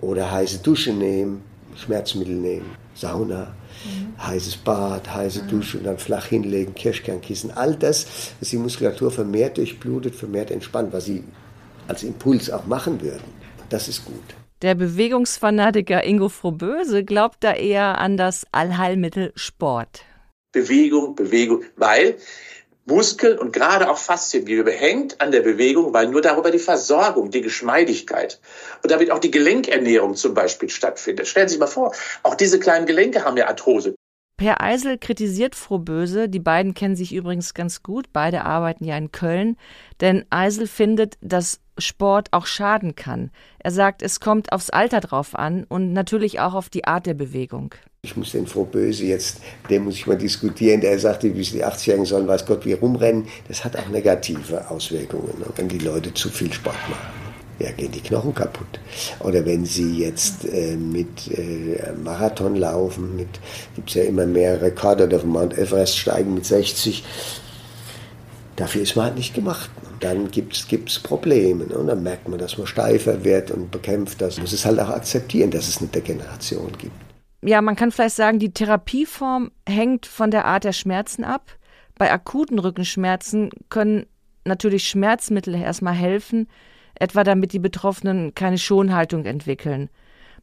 oder 0.00 0.30
heiße 0.30 0.58
Dusche 0.58 0.92
nehmen, 0.92 1.42
Schmerzmittel 1.76 2.34
nehmen, 2.34 2.76
Sauna, 2.94 3.54
mhm. 3.84 4.22
heißes 4.22 4.58
Bad, 4.58 5.12
heiße 5.12 5.42
Dusche 5.44 5.78
und 5.78 5.84
dann 5.84 5.98
flach 5.98 6.26
hinlegen, 6.26 6.74
Kirschkernkissen, 6.74 7.50
all 7.50 7.74
das, 7.74 8.06
dass 8.38 8.50
die 8.50 8.56
Muskulatur 8.56 9.10
vermehrt 9.10 9.56
durchblutet, 9.56 10.14
vermehrt 10.14 10.50
entspannt, 10.50 10.92
was 10.92 11.06
Sie 11.06 11.24
als 11.88 12.02
Impuls 12.02 12.50
auch 12.50 12.66
machen 12.66 13.00
würden. 13.00 13.24
Das 13.68 13.88
ist 13.88 14.04
gut. 14.04 14.14
Der 14.62 14.74
Bewegungsfanatiker 14.74 16.04
Ingo 16.04 16.28
Frohböse 16.28 17.04
glaubt 17.04 17.38
da 17.40 17.54
eher 17.54 17.98
an 17.98 18.16
das 18.16 18.46
Allheilmittel 18.52 19.32
Sport. 19.34 20.04
Bewegung, 20.52 21.14
Bewegung, 21.14 21.62
weil 21.76 22.16
Muskeln 22.90 23.38
und 23.38 23.52
gerade 23.52 23.88
auch 23.88 23.96
Fasziengewebe 23.96 24.72
hängt 24.72 25.20
an 25.20 25.30
der 25.30 25.40
Bewegung, 25.40 25.94
weil 25.94 26.08
nur 26.08 26.20
darüber 26.20 26.50
die 26.50 26.58
Versorgung, 26.58 27.30
die 27.30 27.40
Geschmeidigkeit 27.40 28.40
und 28.82 28.90
damit 28.90 29.10
auch 29.10 29.20
die 29.20 29.30
Gelenkernährung 29.30 30.16
zum 30.16 30.34
Beispiel 30.34 30.68
stattfindet. 30.68 31.28
Stellen 31.28 31.48
Sie 31.48 31.54
sich 31.54 31.60
mal 31.60 31.66
vor, 31.66 31.94
auch 32.22 32.34
diese 32.34 32.58
kleinen 32.58 32.86
Gelenke 32.86 33.24
haben 33.24 33.36
ja 33.36 33.46
Arthrose. 33.46 33.94
Per 34.36 34.60
Eisel 34.62 34.96
kritisiert 34.98 35.54
Frohböse, 35.54 36.28
die 36.28 36.40
beiden 36.40 36.72
kennen 36.74 36.96
sich 36.96 37.14
übrigens 37.14 37.52
ganz 37.52 37.82
gut, 37.82 38.06
beide 38.12 38.44
arbeiten 38.44 38.84
ja 38.84 38.96
in 38.96 39.12
Köln, 39.12 39.56
denn 40.00 40.24
Eisel 40.30 40.66
findet, 40.66 41.18
dass 41.20 41.60
Sport 41.76 42.28
auch 42.32 42.46
schaden 42.46 42.96
kann. 42.96 43.30
Er 43.58 43.70
sagt, 43.70 44.02
es 44.02 44.18
kommt 44.18 44.52
aufs 44.52 44.70
Alter 44.70 45.00
drauf 45.00 45.34
an 45.34 45.64
und 45.68 45.92
natürlich 45.92 46.40
auch 46.40 46.54
auf 46.54 46.70
die 46.70 46.86
Art 46.86 47.06
der 47.06 47.14
Bewegung. 47.14 47.74
Ich 48.02 48.16
muss 48.16 48.32
den 48.32 48.46
Frohböse 48.46 49.04
jetzt, 49.04 49.42
den 49.68 49.84
muss 49.84 49.96
ich 49.96 50.06
mal 50.06 50.16
diskutieren, 50.16 50.80
der 50.80 50.98
sagte, 50.98 51.36
wie 51.36 51.42
die 51.42 51.62
80-Jährigen 51.62 52.06
sollen, 52.06 52.26
weiß 52.26 52.46
Gott, 52.46 52.64
wie 52.64 52.72
rumrennen. 52.72 53.26
Das 53.46 53.62
hat 53.62 53.76
auch 53.76 53.88
negative 53.90 54.70
Auswirkungen, 54.70 55.38
ne, 55.38 55.44
wenn 55.56 55.68
die 55.68 55.80
Leute 55.80 56.14
zu 56.14 56.30
viel 56.30 56.50
Sport 56.50 56.78
machen. 56.88 57.20
Ja, 57.58 57.70
gehen 57.72 57.92
die 57.92 58.00
Knochen 58.00 58.34
kaputt. 58.34 58.80
Oder 59.18 59.44
wenn 59.44 59.66
sie 59.66 59.98
jetzt 59.98 60.46
äh, 60.46 60.76
mit 60.76 61.30
äh, 61.36 61.92
Marathon 62.02 62.56
laufen, 62.56 63.18
gibt 63.76 63.90
es 63.90 63.94
ja 63.94 64.04
immer 64.04 64.24
mehr 64.24 64.62
Rekorde, 64.62 65.04
oder 65.04 65.18
auf 65.18 65.24
Mount 65.24 65.58
Everest 65.58 65.98
steigen 65.98 66.32
mit 66.32 66.46
60. 66.46 67.04
Dafür 68.56 68.80
ist 68.80 68.96
man 68.96 69.04
halt 69.04 69.16
nicht 69.16 69.34
gemacht. 69.34 69.68
Und 69.92 70.02
dann 70.02 70.30
gibt 70.30 70.54
es 70.88 70.98
Probleme. 71.00 71.66
Ne? 71.66 71.76
Und 71.76 71.88
dann 71.88 72.02
merkt 72.02 72.30
man, 72.30 72.38
dass 72.38 72.56
man 72.56 72.66
steifer 72.66 73.24
wird 73.24 73.50
und 73.50 73.70
bekämpft 73.70 74.22
das. 74.22 74.36
Man 74.36 74.44
muss 74.44 74.54
es 74.54 74.64
halt 74.64 74.80
auch 74.80 74.88
akzeptieren, 74.88 75.50
dass 75.50 75.68
es 75.68 75.78
eine 75.78 75.88
Degeneration 75.88 76.72
gibt 76.78 77.09
ja, 77.42 77.62
man 77.62 77.76
kann 77.76 77.90
vielleicht 77.90 78.16
sagen, 78.16 78.38
die 78.38 78.52
Therapieform 78.52 79.50
hängt 79.66 80.06
von 80.06 80.30
der 80.30 80.44
Art 80.44 80.64
der 80.64 80.72
Schmerzen 80.72 81.24
ab. 81.24 81.56
Bei 81.96 82.12
akuten 82.12 82.58
Rückenschmerzen 82.58 83.50
können 83.68 84.06
natürlich 84.44 84.88
Schmerzmittel 84.88 85.54
erstmal 85.54 85.94
helfen, 85.94 86.48
etwa 86.94 87.24
damit 87.24 87.52
die 87.52 87.58
Betroffenen 87.58 88.34
keine 88.34 88.58
Schonhaltung 88.58 89.24
entwickeln. 89.24 89.88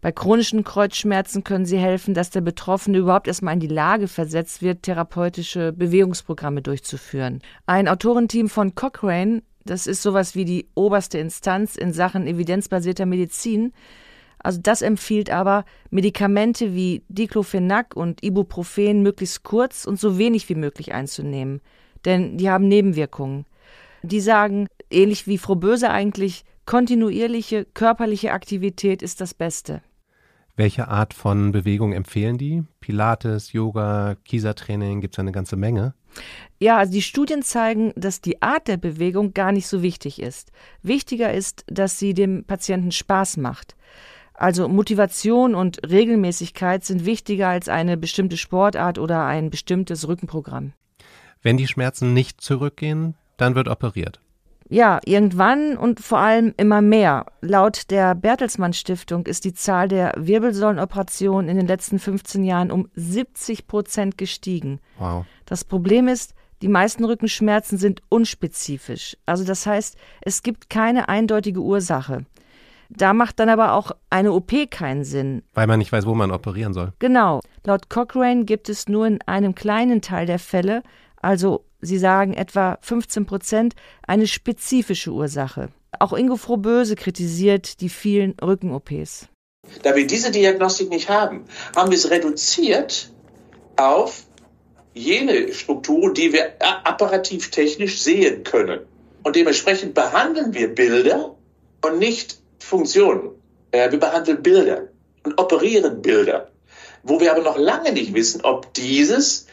Bei 0.02 0.12
chronischen 0.12 0.64
Kreuzschmerzen 0.64 1.44
können 1.44 1.66
sie 1.66 1.80
helfen, 1.80 2.14
dass 2.14 2.30
der 2.30 2.42
Betroffene 2.42 3.00
überhaupt 3.00 3.28
erstmal 3.28 3.56
in 3.56 3.60
die 3.60 3.68
Lage 3.68 4.08
versetzt 4.08 4.62
wird, 4.62 4.84
therapeutische 4.84 5.74
Bewegungsprogramme 5.74 6.62
durchzuführen. 6.62 7.42
Ein 7.66 7.88
Autorenteam 7.88 8.50
von 8.50 8.76
Cochrane, 8.76 9.42
das 9.66 9.88
ist 9.88 10.04
sowas 10.04 10.36
wie 10.36 10.46
die 10.46 10.68
oberste 10.76 11.18
Instanz 11.18 11.76
in 11.76 11.94
Sachen 11.94 12.28
evidenzbasierter 12.28 13.08
Medizin, 13.08 13.74
also 14.40 14.60
das 14.62 14.82
empfiehlt 14.82 15.30
aber, 15.30 15.66
Medikamente 15.90 16.74
wie 16.74 17.04
Diclofenac 17.10 17.96
und 17.96 18.24
Ibuprofen 18.24 19.02
möglichst 19.02 19.44
kurz 19.44 19.86
und 19.86 20.00
so 20.00 20.18
wenig 20.18 20.48
wie 20.50 20.56
möglich 20.56 20.94
einzunehmen, 20.94 21.62
denn 22.06 22.38
die 22.38 22.50
haben 22.50 22.68
Nebenwirkungen. 22.68 23.46
Die 24.04 24.22
sagen, 24.22 24.68
ähnlich 24.90 25.28
wie 25.28 25.38
Frau 25.38 25.56
Böse 25.56 25.90
eigentlich, 25.90 26.46
kontinuierliche 26.66 27.66
körperliche 27.66 28.32
Aktivität 28.32 29.02
ist 29.02 29.22
das 29.22 29.34
Beste. 29.34 29.82
Welche 30.56 30.88
Art 30.88 31.14
von 31.14 31.52
Bewegung 31.52 31.94
empfehlen 31.94 32.40
die? 32.40 32.64
Pilates, 32.80 33.54
Yoga, 33.54 34.16
Kiesertraining, 34.26 35.02
gibt 35.02 35.14
es 35.14 35.20
eine 35.20 35.32
ganze 35.32 35.56
Menge. 35.56 35.94
Ja, 36.60 36.78
also 36.78 36.94
die 36.94 37.04
Studien 37.04 37.44
zeigen, 37.44 37.94
dass 37.96 38.22
die 38.22 38.42
Art 38.42 38.68
der 38.68 38.78
Bewegung 38.78 39.36
gar 39.36 39.52
nicht 39.52 39.68
so 39.68 39.84
wichtig 39.84 40.20
ist. 40.20 40.52
Wichtiger 40.82 41.32
ist, 41.32 41.64
dass 41.68 42.00
sie 42.00 42.16
dem 42.16 42.44
Patienten 42.44 42.92
Spaß 42.92 43.38
macht. 43.38 43.76
Also 44.38 44.68
Motivation 44.68 45.56
und 45.56 45.80
Regelmäßigkeit 45.90 46.86
sind 46.86 47.06
wichtiger 47.06 47.50
als 47.50 47.70
eine 47.70 47.98
bestimmte 47.98 48.38
Sportart 48.38 49.00
oder 49.00 49.26
ein 49.26 49.50
bestimmtes 49.50 50.08
Rückenprogramm. 50.08 50.74
Wenn 51.42 51.58
die 51.58 51.68
Schmerzen 51.68 52.14
nicht 52.14 52.40
zurückgehen, 52.40 53.16
dann 53.38 53.56
wird 53.56 53.68
operiert. 53.68 54.20
Ja, 54.70 55.00
irgendwann 55.06 55.78
und 55.78 56.02
vor 56.02 56.20
allem 56.20 56.54
immer 56.58 56.82
mehr. 56.82 57.26
Laut 57.42 57.90
der 57.90 58.16
Bertelsmann 58.16 58.74
Stiftung 58.74 59.26
ist 59.26 59.46
die 59.46 59.54
Zahl 59.54 59.88
der 59.88 60.14
Wirbelsäulenoperationen 60.18 61.50
in 61.50 61.58
den 61.58 61.68
letzten 61.68 62.00
15 62.00 62.44
Jahren 62.44 62.72
um 62.72 62.90
70 62.94 63.66
Prozent 63.66 64.18
gestiegen. 64.18 64.80
Wow. 65.00 65.26
Das 65.46 65.64
Problem 65.64 66.08
ist, 66.08 66.36
die 66.62 66.68
meisten 66.68 67.06
Rückenschmerzen 67.06 67.78
sind 67.78 68.02
unspezifisch. 68.10 69.16
Also 69.26 69.46
das 69.46 69.66
heißt, 69.66 69.96
es 70.22 70.44
gibt 70.44 70.70
keine 70.70 71.08
eindeutige 71.08 71.62
Ursache. 71.62 72.26
Da 72.90 73.14
macht 73.14 73.40
dann 73.40 73.50
aber 73.50 73.74
auch 73.74 73.92
eine 74.10 74.32
OP 74.32 74.52
keinen 74.70 75.04
Sinn. 75.04 75.44
Weil 75.54 75.68
man 75.68 75.80
nicht 75.80 75.92
weiß, 75.92 76.06
wo 76.06 76.14
man 76.14 76.32
operieren 76.32 76.74
soll. 76.74 76.94
Genau. 77.00 77.42
Laut 77.64 77.90
Cochrane 77.90 78.46
gibt 78.46 78.70
es 78.70 78.88
nur 78.88 79.08
in 79.08 79.22
einem 79.24 79.56
kleinen 79.56 80.02
Teil 80.02 80.26
der 80.26 80.40
Fälle, 80.40 80.84
also 81.22 81.64
Sie 81.80 81.98
sagen 81.98 82.34
etwa 82.34 82.78
15 82.82 83.26
Prozent, 83.26 83.76
eine 84.06 84.28
spezifische 84.28 85.12
Ursache. 85.12 85.70
Auch 86.00 86.14
Ingo 86.14 86.36
Frohböse 86.36 86.96
kritisiert 86.96 87.82
die 87.82 87.90
vielen 87.90 88.36
Rücken-OPs. 88.42 89.28
Da 89.84 89.96
wir 89.96 90.08
diese 90.08 90.32
Diagnostik 90.32 90.90
nicht 90.90 91.10
haben, 91.10 91.46
haben 91.76 91.92
wir 91.92 91.98
es 91.98 92.10
reduziert 92.10 93.12
auf 93.76 94.24
jene 94.94 95.54
Strukturen, 95.54 96.14
die 96.14 96.34
wir 96.34 96.54
apparativ 96.60 97.52
technisch 97.52 98.02
sehen 98.02 98.44
können. 98.44 98.80
Und 99.24 99.36
dementsprechend 99.36 99.94
behandeln 99.94 100.54
wir 100.54 100.74
Bilder 100.74 101.36
und 101.84 102.00
nicht 102.00 102.40
Funktionen. 102.60 103.32
Äh, 103.72 103.92
wir 103.92 104.00
behandeln 104.00 104.42
Bilder 104.42 104.88
und 105.24 105.40
operieren 105.40 106.02
Bilder, 106.02 106.52
wo 107.04 107.20
wir 107.20 107.32
aber 107.32 107.44
noch 107.44 107.58
lange 107.58 107.92
nicht 107.92 108.14
wissen, 108.14 108.42
ob 108.44 108.74
dieses 108.74 109.48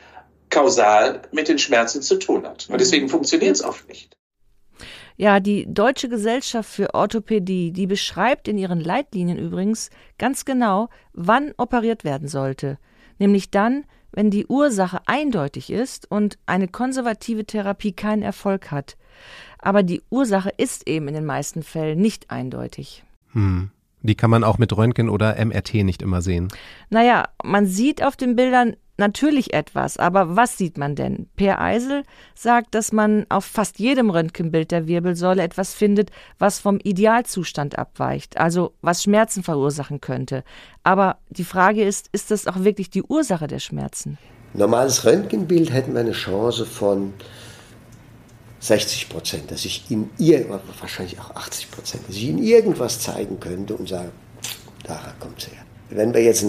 kausal 0.50 1.22
mit 1.32 1.48
den 1.48 1.58
Schmerzen 1.58 2.02
zu 2.02 2.18
tun 2.18 2.46
hat. 2.46 2.68
Und 2.70 2.80
deswegen 2.80 3.08
funktioniert 3.08 3.56
es 3.56 3.64
oft 3.64 3.88
nicht. 3.88 4.16
Ja, 5.16 5.38
die 5.38 5.66
Deutsche 5.68 6.08
Gesellschaft 6.08 6.68
für 6.68 6.92
Orthopädie, 6.92 7.72
die 7.72 7.86
beschreibt 7.86 8.48
in 8.48 8.58
ihren 8.58 8.80
Leitlinien 8.80 9.38
übrigens 9.38 9.90
ganz 10.18 10.44
genau, 10.44 10.88
wann 11.12 11.52
operiert 11.56 12.02
werden 12.02 12.26
sollte. 12.26 12.78
Nämlich 13.18 13.50
dann, 13.50 13.84
wenn 14.10 14.30
die 14.30 14.46
Ursache 14.46 15.00
eindeutig 15.06 15.70
ist 15.70 16.10
und 16.10 16.38
eine 16.46 16.66
konservative 16.66 17.44
Therapie 17.44 17.92
keinen 17.92 18.22
Erfolg 18.22 18.72
hat. 18.72 18.96
Aber 19.58 19.82
die 19.82 20.02
Ursache 20.10 20.50
ist 20.56 20.88
eben 20.88 21.08
in 21.08 21.14
den 21.14 21.24
meisten 21.24 21.62
Fällen 21.62 22.00
nicht 22.00 22.30
eindeutig. 22.30 23.04
Hm. 23.32 23.70
Die 24.02 24.14
kann 24.14 24.28
man 24.28 24.44
auch 24.44 24.58
mit 24.58 24.76
Röntgen 24.76 25.08
oder 25.08 25.42
MRT 25.42 25.76
nicht 25.76 26.02
immer 26.02 26.20
sehen. 26.20 26.48
Naja, 26.90 27.28
man 27.42 27.66
sieht 27.66 28.04
auf 28.04 28.16
den 28.16 28.36
Bildern 28.36 28.76
natürlich 28.96 29.54
etwas, 29.54 29.96
aber 29.96 30.36
was 30.36 30.58
sieht 30.58 30.78
man 30.78 30.94
denn? 30.94 31.26
Per 31.36 31.60
Eisel 31.60 32.04
sagt, 32.34 32.74
dass 32.74 32.92
man 32.92 33.26
auf 33.28 33.44
fast 33.44 33.78
jedem 33.78 34.10
Röntgenbild 34.10 34.70
der 34.70 34.86
Wirbelsäule 34.86 35.42
etwas 35.42 35.74
findet, 35.74 36.10
was 36.38 36.60
vom 36.60 36.78
Idealzustand 36.82 37.78
abweicht, 37.78 38.36
also 38.36 38.74
was 38.82 39.02
Schmerzen 39.02 39.42
verursachen 39.42 40.00
könnte. 40.00 40.44
Aber 40.82 41.18
die 41.30 41.44
Frage 41.44 41.82
ist, 41.82 42.08
ist 42.12 42.30
das 42.30 42.46
auch 42.46 42.62
wirklich 42.62 42.90
die 42.90 43.02
Ursache 43.02 43.46
der 43.46 43.58
Schmerzen? 43.58 44.18
Normales 44.52 45.04
Röntgenbild 45.04 45.72
hätten 45.72 45.94
wir 45.94 46.00
eine 46.00 46.12
Chance 46.12 46.64
von 46.64 47.14
60 48.64 49.10
Prozent, 49.10 49.50
dass 49.50 49.66
ich 49.66 49.84
in 49.90 50.08
ihr, 50.18 50.48
wahrscheinlich 50.80 51.20
auch 51.20 51.36
80 51.36 51.70
Prozent, 51.70 52.08
dass 52.08 52.16
ich 52.16 52.24
ihnen 52.24 52.42
irgendwas 52.42 52.98
zeigen 52.98 53.38
könnte 53.38 53.74
und 53.74 53.88
sage, 53.88 54.10
da 54.84 55.14
kommt 55.20 55.38
es 55.38 55.48
her. 55.48 55.58
Wenn 55.90 56.14
wir 56.14 56.22
jetzt 56.22 56.46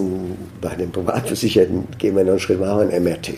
bei 0.61 0.75
den 0.75 0.91
Privatversicherten 0.93 1.87
gehen 1.97 2.15
wir 2.15 2.23
noch 2.23 2.31
einen 2.31 2.39
Schritt, 2.39 2.59
machen 2.59 2.89
wir 2.89 2.95
ein 2.95 3.03
MRT. 3.03 3.29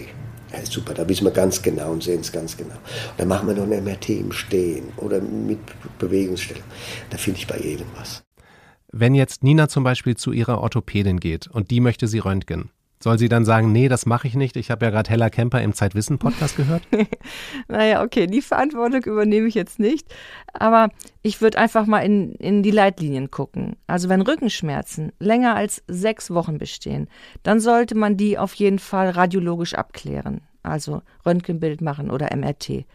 Ja, 0.53 0.63
super, 0.63 0.93
da 0.93 1.09
wissen 1.09 1.25
wir 1.25 1.31
ganz 1.31 1.61
genau 1.61 1.91
und 1.91 2.03
sehen 2.03 2.21
es 2.21 2.31
ganz 2.31 2.55
genau. 2.55 2.75
Und 2.75 3.17
dann 3.17 3.27
machen 3.27 3.47
wir 3.47 3.55
noch 3.55 3.63
ein 3.63 3.83
MRT 3.83 4.09
im 4.09 4.31
Stehen 4.31 4.93
oder 4.97 5.21
mit 5.21 5.59
Bewegungsstellung. 5.97 6.63
Da 7.09 7.17
finde 7.17 7.39
ich 7.39 7.47
bei 7.47 7.57
jedem 7.57 7.87
was. 7.97 8.23
Wenn 8.91 9.15
jetzt 9.15 9.43
Nina 9.43 9.67
zum 9.67 9.83
Beispiel 9.83 10.15
zu 10.15 10.31
ihrer 10.31 10.61
Orthopädin 10.61 11.19
geht 11.19 11.47
und 11.47 11.71
die 11.71 11.81
möchte 11.81 12.07
sie 12.07 12.19
röntgen, 12.19 12.69
soll 12.99 13.19
sie 13.19 13.29
dann 13.29 13.45
sagen, 13.45 13.71
nee, 13.71 13.89
das 13.89 14.05
mache 14.05 14.27
ich 14.27 14.35
nicht? 14.35 14.55
Ich 14.55 14.71
habe 14.71 14.85
ja 14.85 14.91
gerade 14.91 15.09
Hella 15.09 15.29
Kemper 15.29 15.61
im 15.61 15.73
Zeitwissen-Podcast 15.73 16.57
gehört. 16.57 16.81
naja, 17.67 18.03
okay, 18.03 18.27
die 18.27 18.41
Verantwortung 18.41 19.03
übernehme 19.03 19.47
ich 19.47 19.55
jetzt 19.55 19.79
nicht. 19.79 20.13
Aber 20.53 20.89
ich 21.21 21.41
würde 21.41 21.59
einfach 21.59 21.85
mal 21.85 21.99
in, 21.99 22.33
in 22.33 22.63
die 22.63 22.71
Leitlinien 22.71 23.29
gucken. 23.29 23.75
Also 23.85 24.09
wenn 24.09 24.21
Rückenschmerzen 24.21 25.11
länger 25.19 25.55
als 25.55 25.83
sechs 25.87 26.31
Wochen 26.31 26.57
bestehen, 26.57 27.07
dann 27.43 27.59
sollte 27.59 27.95
man 27.95 28.17
die 28.17 28.37
auf 28.37 28.55
jeden 28.55 28.79
Fall 28.79 29.11
radiologisch 29.11 29.75
abklären. 29.75 30.41
Also 30.63 31.01
Röntgenbild 31.25 31.81
machen 31.81 32.09
oder 32.09 32.35
MRT. 32.35 32.85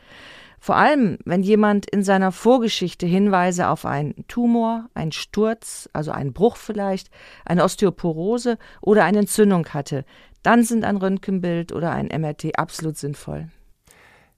Vor 0.65 0.77
allem, 0.77 1.19
wenn 1.25 1.43
jemand 1.43 1.91
in 1.91 2.05
seiner 2.05 2.31
Vorgeschichte 2.31 3.05
Hinweise 3.05 3.67
auf 3.67 3.85
einen 3.85 4.25
Tumor, 4.29 4.89
einen 4.95 5.11
Sturz, 5.11 5.91
also 5.93 6.13
einen 6.13 6.33
Bruch 6.33 6.55
vielleicht, 6.55 7.11
eine 7.45 7.65
Osteoporose 7.65 8.59
oder 8.81 9.03
eine 9.03 9.19
Entzündung 9.19 9.67
hatte, 9.71 10.05
dann 10.45 10.63
sind 10.63 10.85
ein 10.85 10.99
Röntgenbild 10.99 11.73
oder 11.73 11.91
ein 11.91 12.07
MRT 12.17 12.57
absolut 12.61 12.97
sinnvoll. 12.97 13.49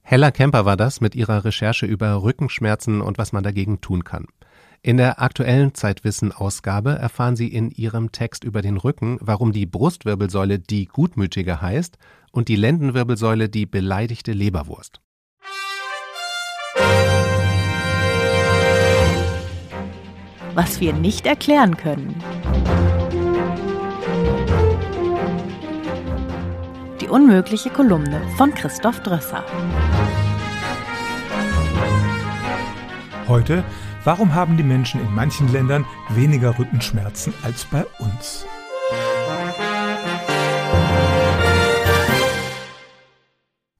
Hella 0.01 0.31
Kemper 0.31 0.65
war 0.65 0.77
das 0.77 0.99
mit 0.99 1.13
ihrer 1.13 1.45
Recherche 1.45 1.85
über 1.85 2.23
Rückenschmerzen 2.23 3.01
und 3.01 3.19
was 3.19 3.31
man 3.31 3.43
dagegen 3.43 3.79
tun 3.81 4.03
kann. 4.03 4.25
In 4.81 4.97
der 4.97 5.21
aktuellen 5.21 5.75
Zeitwissen-Ausgabe 5.75 6.89
erfahren 6.93 7.35
Sie 7.35 7.49
in 7.49 7.69
Ihrem 7.69 8.11
Text 8.11 8.43
über 8.43 8.63
den 8.63 8.77
Rücken, 8.77 9.19
warum 9.21 9.51
die 9.51 9.67
Brustwirbelsäule 9.67 10.57
die 10.57 10.87
gutmütige 10.87 11.61
heißt 11.61 11.99
und 12.31 12.47
die 12.47 12.55
Lendenwirbelsäule 12.55 13.47
die 13.47 13.67
beleidigte 13.67 14.31
Leberwurst. 14.31 15.01
Was 20.55 20.79
wir 20.79 20.93
nicht 20.93 21.27
erklären 21.27 21.75
können. 21.75 22.15
Die 27.01 27.09
unmögliche 27.09 27.69
Kolumne 27.69 28.21
von 28.37 28.53
Christoph 28.53 29.01
Drösser. 29.01 29.43
Heute, 33.27 33.65
warum 34.05 34.33
haben 34.33 34.55
die 34.55 34.63
Menschen 34.63 35.01
in 35.01 35.13
manchen 35.13 35.51
Ländern 35.51 35.83
weniger 36.11 36.57
Rückenschmerzen 36.57 37.33
als 37.43 37.65
bei 37.65 37.85
uns? 37.99 38.45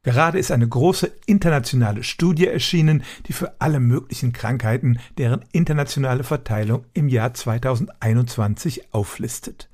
Gerade 0.06 0.38
ist 0.38 0.52
eine 0.52 0.68
große 0.68 1.12
internationale 1.26 2.04
Studie 2.04 2.46
erschienen, 2.46 3.02
die 3.28 3.34
für 3.34 3.60
alle 3.60 3.80
möglichen 3.80 4.34
Krankheiten 4.34 5.00
deren 5.18 5.44
internationale 5.52 6.24
Verteilung 6.24 6.86
im 6.94 7.10
Jahr 7.10 7.34
2021 7.34 8.94
auflistet. 8.94 9.68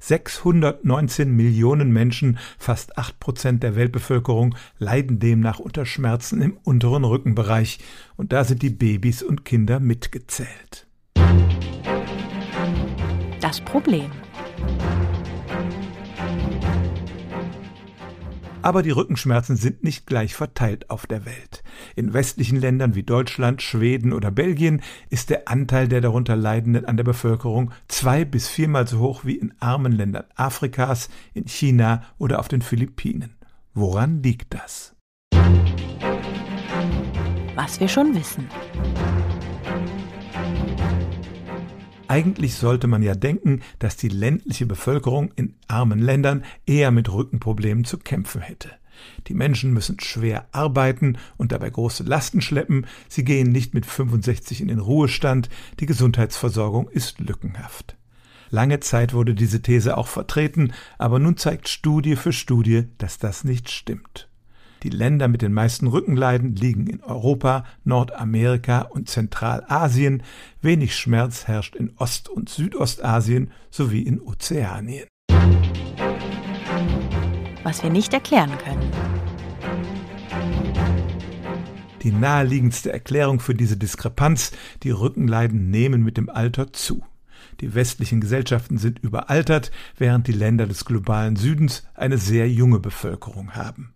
619 0.00 1.30
Millionen 1.30 1.92
Menschen, 1.92 2.38
fast 2.58 2.96
8 2.96 3.20
Prozent 3.20 3.62
der 3.62 3.76
Weltbevölkerung, 3.76 4.54
leiden 4.78 5.18
demnach 5.18 5.58
unter 5.58 5.84
Schmerzen 5.84 6.40
im 6.40 6.56
unteren 6.64 7.04
Rückenbereich, 7.04 7.78
und 8.16 8.32
da 8.32 8.44
sind 8.44 8.62
die 8.62 8.70
Babys 8.70 9.22
und 9.22 9.44
Kinder 9.44 9.80
mitgezählt. 9.80 10.86
Das 13.42 13.60
Problem. 13.60 14.10
Aber 18.64 18.82
die 18.82 18.92
Rückenschmerzen 18.92 19.56
sind 19.56 19.84
nicht 19.84 20.06
gleich 20.06 20.34
verteilt 20.34 20.88
auf 20.88 21.06
der 21.06 21.26
Welt. 21.26 21.62
In 21.96 22.14
westlichen 22.14 22.58
Ländern 22.58 22.94
wie 22.94 23.02
Deutschland, 23.02 23.60
Schweden 23.60 24.14
oder 24.14 24.30
Belgien 24.30 24.80
ist 25.10 25.28
der 25.28 25.48
Anteil 25.48 25.86
der 25.86 26.00
darunter 26.00 26.34
Leidenden 26.34 26.86
an 26.86 26.96
der 26.96 27.04
Bevölkerung 27.04 27.72
zwei 27.88 28.24
bis 28.24 28.48
viermal 28.48 28.88
so 28.88 29.00
hoch 29.00 29.26
wie 29.26 29.36
in 29.36 29.52
armen 29.60 29.92
Ländern 29.92 30.24
Afrikas, 30.34 31.10
in 31.34 31.46
China 31.46 32.04
oder 32.16 32.38
auf 32.38 32.48
den 32.48 32.62
Philippinen. 32.62 33.36
Woran 33.74 34.22
liegt 34.22 34.54
das? 34.54 34.96
Was 37.54 37.78
wir 37.80 37.88
schon 37.88 38.14
wissen. 38.14 38.48
Eigentlich 42.14 42.54
sollte 42.54 42.86
man 42.86 43.02
ja 43.02 43.16
denken, 43.16 43.60
dass 43.80 43.96
die 43.96 44.08
ländliche 44.08 44.66
Bevölkerung 44.66 45.32
in 45.34 45.56
armen 45.66 45.98
Ländern 45.98 46.44
eher 46.64 46.92
mit 46.92 47.12
Rückenproblemen 47.12 47.84
zu 47.84 47.98
kämpfen 47.98 48.40
hätte. 48.40 48.70
Die 49.26 49.34
Menschen 49.34 49.72
müssen 49.72 49.98
schwer 49.98 50.46
arbeiten 50.52 51.18
und 51.38 51.50
dabei 51.50 51.70
große 51.70 52.04
Lasten 52.04 52.40
schleppen, 52.40 52.86
sie 53.08 53.24
gehen 53.24 53.50
nicht 53.50 53.74
mit 53.74 53.84
65 53.84 54.60
in 54.60 54.68
den 54.68 54.78
Ruhestand, 54.78 55.48
die 55.80 55.86
Gesundheitsversorgung 55.86 56.88
ist 56.88 57.18
lückenhaft. 57.18 57.96
Lange 58.48 58.78
Zeit 58.78 59.12
wurde 59.12 59.34
diese 59.34 59.60
These 59.60 59.98
auch 59.98 60.06
vertreten, 60.06 60.72
aber 60.98 61.18
nun 61.18 61.36
zeigt 61.36 61.68
Studie 61.68 62.14
für 62.14 62.32
Studie, 62.32 62.84
dass 62.98 63.18
das 63.18 63.42
nicht 63.42 63.72
stimmt. 63.72 64.28
Die 64.84 64.90
Länder 64.90 65.28
mit 65.28 65.40
den 65.40 65.54
meisten 65.54 65.86
Rückenleiden 65.86 66.56
liegen 66.56 66.86
in 66.86 67.02
Europa, 67.02 67.64
Nordamerika 67.84 68.82
und 68.82 69.08
Zentralasien. 69.08 70.22
Wenig 70.60 70.94
Schmerz 70.94 71.46
herrscht 71.46 71.74
in 71.74 71.94
Ost- 71.96 72.28
und 72.28 72.50
Südostasien 72.50 73.50
sowie 73.70 74.02
in 74.02 74.20
Ozeanien. 74.20 75.06
Was 77.62 77.82
wir 77.82 77.88
nicht 77.88 78.12
erklären 78.12 78.52
können. 78.58 78.90
Die 82.02 82.12
naheliegendste 82.12 82.92
Erklärung 82.92 83.40
für 83.40 83.54
diese 83.54 83.78
Diskrepanz, 83.78 84.52
die 84.82 84.90
Rückenleiden 84.90 85.70
nehmen 85.70 86.02
mit 86.02 86.18
dem 86.18 86.28
Alter 86.28 86.74
zu. 86.74 87.02
Die 87.60 87.74
westlichen 87.74 88.20
Gesellschaften 88.20 88.76
sind 88.76 88.98
überaltert, 88.98 89.70
während 89.96 90.26
die 90.26 90.32
Länder 90.32 90.66
des 90.66 90.84
globalen 90.84 91.36
Südens 91.36 91.86
eine 91.94 92.18
sehr 92.18 92.50
junge 92.50 92.80
Bevölkerung 92.80 93.52
haben. 93.52 93.93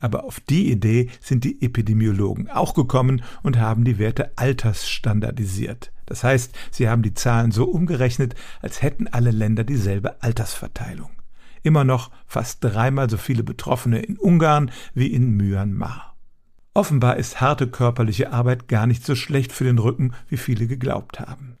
Aber 0.00 0.24
auf 0.24 0.40
die 0.40 0.70
Idee 0.70 1.10
sind 1.20 1.44
die 1.44 1.62
Epidemiologen 1.62 2.50
auch 2.50 2.74
gekommen 2.74 3.22
und 3.42 3.58
haben 3.58 3.84
die 3.84 3.98
Werte 3.98 4.32
altersstandardisiert. 4.36 5.92
Das 6.06 6.24
heißt, 6.24 6.54
sie 6.70 6.88
haben 6.88 7.02
die 7.02 7.14
Zahlen 7.14 7.50
so 7.50 7.64
umgerechnet, 7.64 8.34
als 8.62 8.82
hätten 8.82 9.08
alle 9.08 9.30
Länder 9.30 9.64
dieselbe 9.64 10.22
Altersverteilung. 10.22 11.10
Immer 11.62 11.84
noch 11.84 12.10
fast 12.26 12.64
dreimal 12.64 13.10
so 13.10 13.16
viele 13.16 13.42
Betroffene 13.42 14.00
in 14.00 14.16
Ungarn 14.16 14.70
wie 14.94 15.08
in 15.08 15.36
Myanmar. 15.36 16.16
Offenbar 16.74 17.16
ist 17.16 17.40
harte 17.40 17.66
körperliche 17.66 18.32
Arbeit 18.32 18.68
gar 18.68 18.86
nicht 18.86 19.04
so 19.04 19.16
schlecht 19.16 19.52
für 19.52 19.64
den 19.64 19.78
Rücken, 19.78 20.12
wie 20.28 20.36
viele 20.36 20.66
geglaubt 20.66 21.18
haben. 21.18 21.58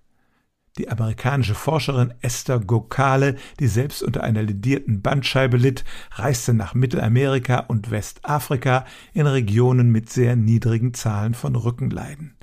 Die 0.78 0.88
amerikanische 0.88 1.56
Forscherin 1.56 2.14
Esther 2.20 2.60
Gokale, 2.60 3.34
die 3.58 3.66
selbst 3.66 4.00
unter 4.00 4.22
einer 4.22 4.44
ledierten 4.44 5.02
Bandscheibe 5.02 5.56
litt, 5.56 5.84
reiste 6.12 6.54
nach 6.54 6.72
Mittelamerika 6.74 7.58
und 7.58 7.90
Westafrika 7.90 8.84
in 9.12 9.26
Regionen 9.26 9.90
mit 9.90 10.08
sehr 10.08 10.36
niedrigen 10.36 10.94
Zahlen 10.94 11.34
von 11.34 11.56
Rückenleiden. 11.56 12.36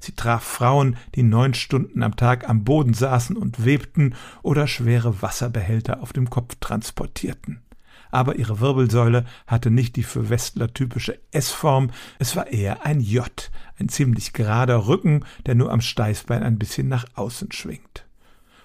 Sie 0.00 0.16
traf 0.16 0.42
Frauen, 0.42 0.96
die 1.14 1.22
neun 1.22 1.54
Stunden 1.54 2.02
am 2.02 2.16
Tag 2.16 2.48
am 2.48 2.64
Boden 2.64 2.92
saßen 2.92 3.36
und 3.36 3.64
webten 3.64 4.14
oder 4.42 4.66
schwere 4.66 5.22
Wasserbehälter 5.22 6.02
auf 6.02 6.12
dem 6.12 6.28
Kopf 6.28 6.56
transportierten 6.60 7.62
aber 8.10 8.36
ihre 8.36 8.60
Wirbelsäule 8.60 9.26
hatte 9.46 9.70
nicht 9.70 9.96
die 9.96 10.02
für 10.02 10.30
Westler 10.30 10.72
typische 10.72 11.18
S-Form, 11.32 11.90
es 12.18 12.36
war 12.36 12.46
eher 12.46 12.86
ein 12.86 13.00
J, 13.00 13.50
ein 13.78 13.88
ziemlich 13.88 14.32
gerader 14.32 14.86
Rücken, 14.86 15.24
der 15.46 15.54
nur 15.54 15.72
am 15.72 15.80
Steißbein 15.80 16.42
ein 16.42 16.58
bisschen 16.58 16.88
nach 16.88 17.06
außen 17.14 17.52
schwingt. 17.52 18.06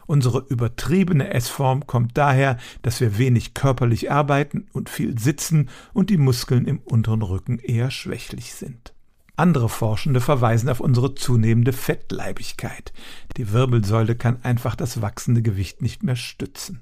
Unsere 0.08 0.46
übertriebene 0.50 1.34
S-Form 1.34 1.88
kommt 1.88 2.18
daher, 2.18 2.58
dass 2.82 3.00
wir 3.00 3.18
wenig 3.18 3.54
körperlich 3.54 4.12
arbeiten 4.12 4.68
und 4.74 4.90
viel 4.90 5.18
sitzen 5.18 5.70
und 5.94 6.10
die 6.10 6.18
Muskeln 6.18 6.66
im 6.66 6.80
unteren 6.80 7.22
Rücken 7.22 7.60
eher 7.60 7.92
schwächlich 7.92 8.54
sind. 8.54 8.94
Andere 9.38 9.70
Forschende 9.70 10.20
verweisen 10.20 10.70
auf 10.70 10.82
unsere 10.82 11.16
zunehmende 11.16 11.72
Fettleibigkeit. 11.72 12.92
Die 13.38 13.52
Wirbelsäule 13.52 14.16
kann 14.16 14.44
einfach 14.44 14.76
das 14.76 15.02
wachsende 15.02 15.42
Gewicht 15.42 15.82
nicht 15.82 16.04
mehr 16.04 16.18
stützen. 16.18 16.82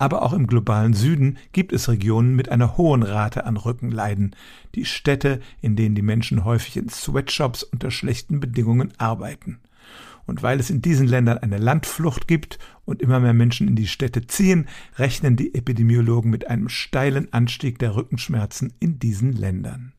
Aber 0.00 0.22
auch 0.22 0.32
im 0.32 0.46
globalen 0.46 0.94
Süden 0.94 1.36
gibt 1.52 1.74
es 1.74 1.90
Regionen 1.90 2.34
mit 2.34 2.48
einer 2.48 2.78
hohen 2.78 3.02
Rate 3.02 3.44
an 3.44 3.58
Rückenleiden, 3.58 4.34
die 4.74 4.86
Städte, 4.86 5.40
in 5.60 5.76
denen 5.76 5.94
die 5.94 6.00
Menschen 6.00 6.46
häufig 6.46 6.78
in 6.78 6.88
Sweatshops 6.88 7.64
unter 7.64 7.90
schlechten 7.90 8.40
Bedingungen 8.40 8.94
arbeiten. 8.96 9.60
Und 10.24 10.42
weil 10.42 10.58
es 10.58 10.70
in 10.70 10.80
diesen 10.80 11.06
Ländern 11.06 11.36
eine 11.36 11.58
Landflucht 11.58 12.26
gibt 12.26 12.58
und 12.86 13.02
immer 13.02 13.20
mehr 13.20 13.34
Menschen 13.34 13.68
in 13.68 13.76
die 13.76 13.86
Städte 13.86 14.26
ziehen, 14.26 14.68
rechnen 14.96 15.36
die 15.36 15.54
Epidemiologen 15.54 16.30
mit 16.30 16.48
einem 16.48 16.70
steilen 16.70 17.30
Anstieg 17.34 17.78
der 17.78 17.94
Rückenschmerzen 17.94 18.72
in 18.80 18.98
diesen 18.98 19.34
Ländern. 19.34 19.92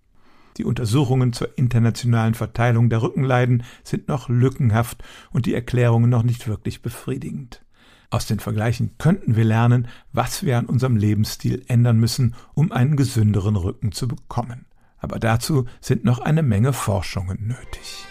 Die 0.57 0.63
Untersuchungen 0.63 1.31
zur 1.31 1.59
internationalen 1.59 2.33
Verteilung 2.33 2.89
der 2.89 3.03
Rückenleiden 3.03 3.61
sind 3.83 4.07
noch 4.07 4.29
lückenhaft 4.29 5.03
und 5.29 5.45
die 5.45 5.53
Erklärungen 5.53 6.09
noch 6.09 6.23
nicht 6.23 6.47
wirklich 6.47 6.81
befriedigend. 6.81 7.63
Aus 8.11 8.25
den 8.25 8.41
Vergleichen 8.41 8.97
könnten 8.97 9.37
wir 9.37 9.45
lernen, 9.45 9.87
was 10.11 10.43
wir 10.43 10.57
an 10.57 10.65
unserem 10.65 10.97
Lebensstil 10.97 11.63
ändern 11.69 11.97
müssen, 11.97 12.35
um 12.53 12.73
einen 12.73 12.97
gesünderen 12.97 13.55
Rücken 13.55 13.93
zu 13.93 14.09
bekommen. 14.09 14.65
Aber 14.97 15.17
dazu 15.17 15.65
sind 15.79 16.03
noch 16.03 16.19
eine 16.19 16.43
Menge 16.43 16.73
Forschungen 16.73 17.47
nötig. 17.47 18.05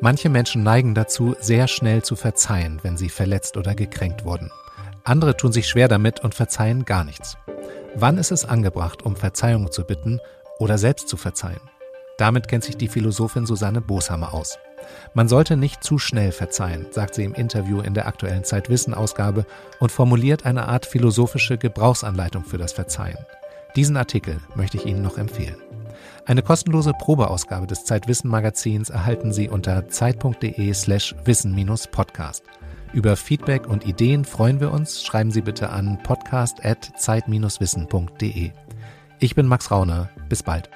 Manche 0.00 0.28
Menschen 0.28 0.64
neigen 0.64 0.96
dazu, 0.96 1.36
sehr 1.40 1.68
schnell 1.68 2.02
zu 2.02 2.16
verzeihen, 2.16 2.80
wenn 2.82 2.96
sie 2.96 3.08
verletzt 3.08 3.56
oder 3.56 3.76
gekränkt 3.76 4.24
wurden. 4.24 4.50
Andere 5.04 5.36
tun 5.36 5.52
sich 5.52 5.68
schwer 5.68 5.86
damit 5.86 6.20
und 6.20 6.34
verzeihen 6.34 6.84
gar 6.84 7.04
nichts. 7.04 7.38
Wann 7.94 8.18
ist 8.18 8.32
es 8.32 8.44
angebracht, 8.44 9.02
um 9.02 9.14
Verzeihung 9.14 9.70
zu 9.70 9.84
bitten 9.84 10.18
oder 10.58 10.78
selbst 10.78 11.08
zu 11.08 11.16
verzeihen? 11.16 11.60
Damit 12.16 12.48
kennt 12.48 12.64
sich 12.64 12.76
die 12.76 12.88
Philosophin 12.88 13.46
Susanne 13.46 13.80
Boshammer 13.80 14.32
aus. 14.32 14.58
Man 15.14 15.28
sollte 15.28 15.56
nicht 15.56 15.84
zu 15.84 15.98
schnell 15.98 16.32
verzeihen, 16.32 16.86
sagt 16.90 17.14
sie 17.14 17.24
im 17.24 17.34
Interview 17.34 17.80
in 17.80 17.94
der 17.94 18.06
aktuellen 18.06 18.44
Zeitwissen-Ausgabe 18.44 19.46
und 19.80 19.92
formuliert 19.92 20.46
eine 20.46 20.68
Art 20.68 20.86
philosophische 20.86 21.58
Gebrauchsanleitung 21.58 22.44
für 22.44 22.58
das 22.58 22.72
Verzeihen. 22.72 23.18
Diesen 23.74 23.96
Artikel 23.96 24.38
möchte 24.54 24.76
ich 24.78 24.86
Ihnen 24.86 25.02
noch 25.02 25.18
empfehlen. 25.18 25.56
Eine 26.24 26.42
kostenlose 26.42 26.92
Probeausgabe 26.92 27.66
des 27.66 27.84
Zeitwissen-Magazins 27.84 28.90
erhalten 28.90 29.32
Sie 29.32 29.48
unter 29.48 29.88
zeit.de 29.88 30.72
slash 30.72 31.16
wissen-podcast. 31.24 32.44
Über 32.92 33.16
Feedback 33.16 33.68
und 33.68 33.84
Ideen 33.86 34.24
freuen 34.24 34.60
wir 34.60 34.72
uns. 34.72 35.04
Schreiben 35.04 35.30
Sie 35.30 35.42
bitte 35.42 35.70
an 35.70 35.98
podcast.zeit-wissen.de. 36.02 38.50
Ich 39.18 39.34
bin 39.34 39.46
Max 39.46 39.70
Rauner. 39.70 40.10
Bis 40.28 40.42
bald. 40.42 40.68